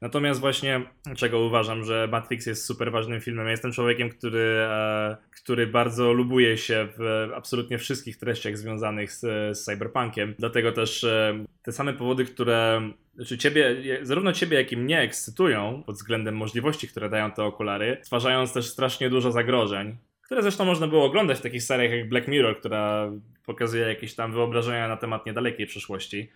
[0.00, 0.82] Natomiast właśnie,
[1.16, 3.44] czego uważam, że Matrix jest super ważnym filmem.
[3.44, 9.20] Ja jestem człowiekiem, który, e, który bardzo lubuje się w absolutnie wszystkich treściach związanych z,
[9.58, 10.34] z cyberpunkiem.
[10.38, 15.82] Dlatego też e, te same powody, które znaczy ciebie, zarówno ciebie, jak i mnie ekscytują
[15.86, 20.86] pod względem możliwości, które dają te okulary, stwarzając też strasznie dużo zagrożeń, które zresztą można
[20.86, 23.12] było oglądać w takich seriach jak Black Mirror, która
[23.46, 26.30] pokazuje jakieś tam wyobrażenia na temat niedalekiej przyszłości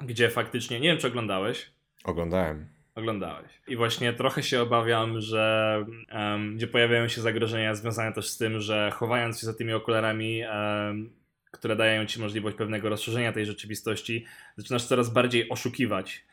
[0.00, 1.70] gdzie faktycznie, nie wiem czy oglądałeś.
[2.04, 2.68] Oglądałem.
[2.94, 3.52] Oglądałeś.
[3.68, 8.60] I właśnie trochę się obawiam, że um, gdzie pojawiają się zagrożenia związane też z tym,
[8.60, 11.10] że chowając się za tymi okularami, um,
[11.50, 14.24] które dają ci możliwość pewnego rozszerzenia tej rzeczywistości,
[14.56, 16.24] zaczynasz coraz bardziej oszukiwać.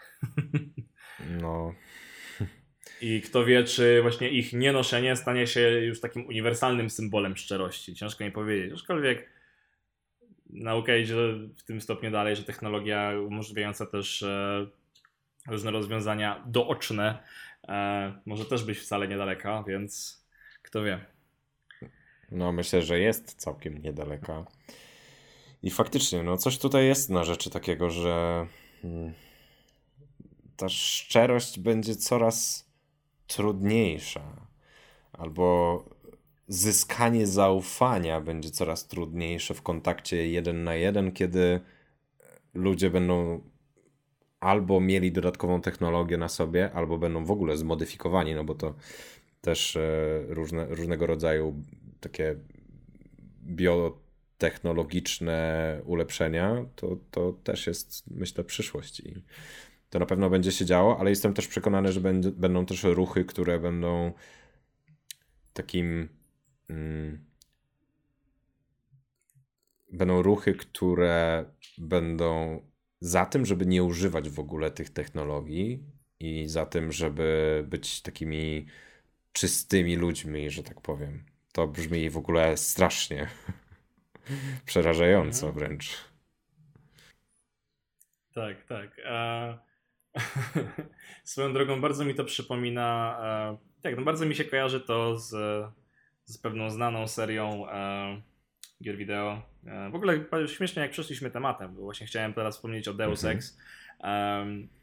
[1.42, 1.74] No.
[3.02, 7.96] I kto wie, czy właśnie ich nienoszenie stanie się już takim uniwersalnym symbolem szczerości.
[7.96, 8.74] Ciężko mi powiedzieć.
[8.74, 9.33] Aczkolwiek
[10.54, 11.16] nauka idzie
[11.58, 14.68] w tym stopniu dalej, że technologia umożliwiająca też e,
[15.48, 17.24] różne rozwiązania dooczne
[17.68, 20.24] e, może też być wcale niedaleka, więc
[20.62, 21.06] kto wie.
[22.32, 24.46] No, myślę, że jest całkiem niedaleka.
[25.64, 28.48] I faktycznie, no coś tutaj jest na rzeczy takiego, że
[28.82, 29.14] hmm,
[30.58, 32.70] ta szczerość będzie coraz
[33.28, 34.48] trudniejsza.
[35.14, 35.84] Albo
[36.48, 41.60] zyskanie zaufania będzie coraz trudniejsze w kontakcie jeden na jeden, kiedy
[42.54, 43.42] ludzie będą
[44.40, 48.76] albo mieli dodatkową technologię na sobie, albo będą w ogóle zmodyfikowani, no bo to
[49.42, 51.64] też e, różne, różnego rodzaju
[52.00, 52.36] takie
[53.44, 59.24] biotechnologiczne ulepszenia, to, to też jest, myślę, przyszłość i
[59.90, 63.60] to na pewno będzie się działo, ale jestem też przekonany, że będą też ruchy, które
[63.60, 64.14] będą
[65.54, 66.10] takim
[66.70, 67.26] mm,
[69.92, 71.46] będą ruchy, które
[71.78, 72.62] będą
[73.00, 75.84] za tym, żeby nie używać w ogóle tych technologii
[76.20, 78.66] i za tym, żeby być takimi
[79.32, 81.24] czystymi ludźmi, że tak powiem.
[81.52, 83.28] To brzmi w ogóle strasznie.
[84.66, 85.54] Przerażająco mhm.
[85.54, 85.98] wręcz.
[88.34, 89.02] Tak, tak.
[89.06, 89.58] E...
[91.24, 93.18] Swoją drogą bardzo mi to przypomina.
[93.24, 93.82] E...
[93.82, 95.32] Tak, no bardzo mi się kojarzy to z,
[96.26, 98.22] z pewną znaną serią e...
[98.84, 99.42] gier wideo.
[99.66, 103.38] E, w ogóle śmiesznie jak przeszliśmy tematem, bo właśnie chciałem teraz wspomnieć o Deus mhm.
[103.38, 103.58] Ex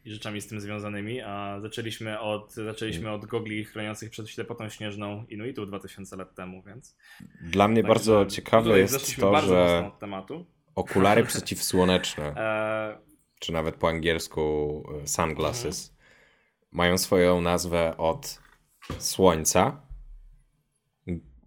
[0.04, 1.20] i rzeczami z tym związanymi.
[1.20, 6.96] A zaczęliśmy od, zaczęliśmy od gogli chroniących przed ślepotą śnieżną Inuitów 2000 lat temu, więc.
[7.42, 9.90] Dla mnie bardzo ciekawe jest to, że
[10.74, 12.98] okulary przeciwsłoneczne, e...
[13.40, 16.08] czy nawet po angielsku e, sunglasses, mhm.
[16.72, 18.42] mają swoją nazwę od
[18.98, 19.89] słońca.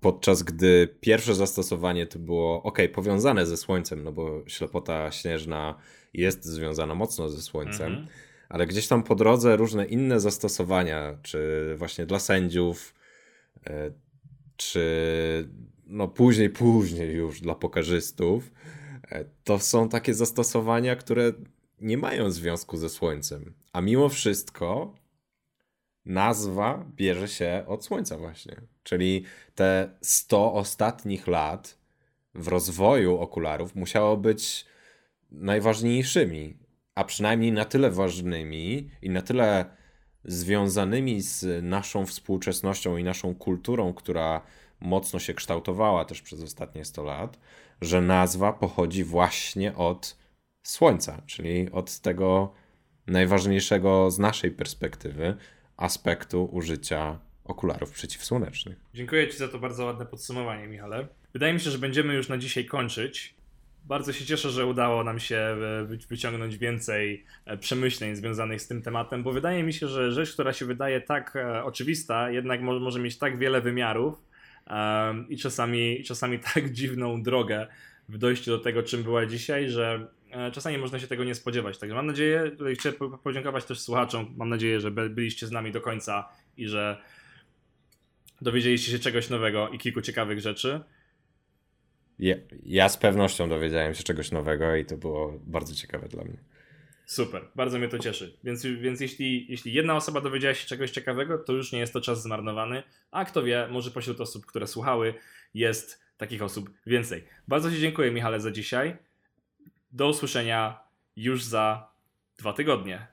[0.04, 5.76] Podczas gdy pierwsze zastosowanie to było ok, powiązane ze słońcem, no bo ślepota śnieżna
[6.14, 8.08] jest związana mocno ze Słońcem, mhm.
[8.49, 12.93] ale gdzieś tam po drodze różne inne zastosowania, czy właśnie dla sędziów,
[13.68, 13.91] e,
[14.58, 14.84] czy
[15.88, 18.51] no później, później już dla pokarzystów,
[19.12, 21.34] e, to są takie zastosowania, które
[21.82, 23.54] nie mają związku ze Słońcem.
[23.74, 24.93] A mimo wszystko
[26.06, 28.62] nazwa bierze się od Słońca właśnie.
[28.84, 29.26] Czyli
[29.56, 31.78] te 100 ostatnich lat
[32.36, 34.66] w rozwoju okularów musiało być
[35.32, 36.58] najważniejszymi,
[36.95, 39.66] a przynajmniej na tyle ważnymi i na tyle
[40.26, 44.41] związanymi z naszą współczesnością i naszą kulturą, która
[44.80, 47.39] mocno się kształtowała też przez ostatnie 100 lat,
[47.82, 50.18] że nazwa pochodzi właśnie od
[50.64, 52.54] Słońca, czyli od tego
[53.08, 55.38] najważniejszego z naszej perspektywy
[55.78, 58.78] aspektu użycia okularów przeciwsłonecznych.
[58.93, 61.07] Dziękuję Ci za to bardzo ładne podsumowanie, Michale.
[61.34, 63.36] Wydaje mi się, że będziemy już na dzisiaj kończyć.
[63.86, 65.57] Bardzo się cieszę, że udało nam się e,
[66.09, 70.53] wyciągnąć więcej e, przemyśleń związanych z tym tematem, bo wydaje mi się, że rzecz, która
[70.53, 74.34] się wydaje tak e, oczywista, jednak może mieć tak wiele wymiarów
[75.30, 77.67] i czasami, czasami tak dziwną drogę
[78.09, 80.07] w dojściu do tego, czym była dzisiaj, że
[80.54, 81.78] czasami można się tego nie spodziewać.
[81.78, 86.30] Także mam nadzieję, chcę podziękować też słuchaczom, mam nadzieję, że byliście z nami do końca
[86.58, 87.02] i że
[88.42, 90.80] dowiedzieliście się czegoś nowego i kilku ciekawych rzeczy.
[92.20, 96.38] Ja, ja z pewnością dowiedziałem się czegoś nowego i to było bardzo ciekawe dla mnie.
[97.06, 98.38] Super, bardzo mnie to cieszy.
[98.44, 102.02] Więc, więc jeśli, jeśli jedna osoba dowiedziała się czegoś ciekawego, to już nie jest to
[102.02, 105.14] czas zmarnowany, a kto wie, może pośród osób, które słuchały,
[105.54, 107.24] jest takich osób więcej.
[107.48, 108.98] Bardzo Ci dziękuję, Michale, za dzisiaj.
[109.94, 110.80] Do usłyszenia
[111.16, 111.88] już za
[112.38, 113.08] dwa tygodnie.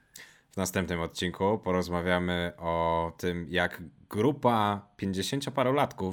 [0.51, 6.12] W następnym odcinku porozmawiamy o tym, jak grupa 50-parolatków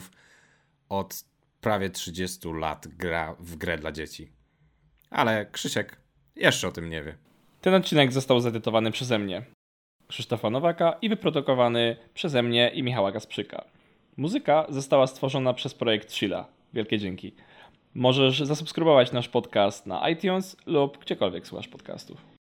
[0.90, 1.24] od
[1.62, 4.32] prawie 30 lat gra w grę dla dzieci.
[5.10, 5.98] Ale Krzysiek
[6.36, 7.18] jeszcze o tym nie wie.
[7.62, 9.46] Ten odcinek został zedytowany przeze mnie,
[10.08, 13.66] Krzysztofa Nowaka i wyprodukowany przeze mnie i Michała Gasprzyka.
[14.18, 16.48] Muzyka została stworzona przez projekt Sheila.
[16.74, 17.36] Wielkie dzięki.
[17.98, 22.37] Możesz zasubskrybować nasz podcast na iTunes lub gdziekolwiek słuchasz podcastów.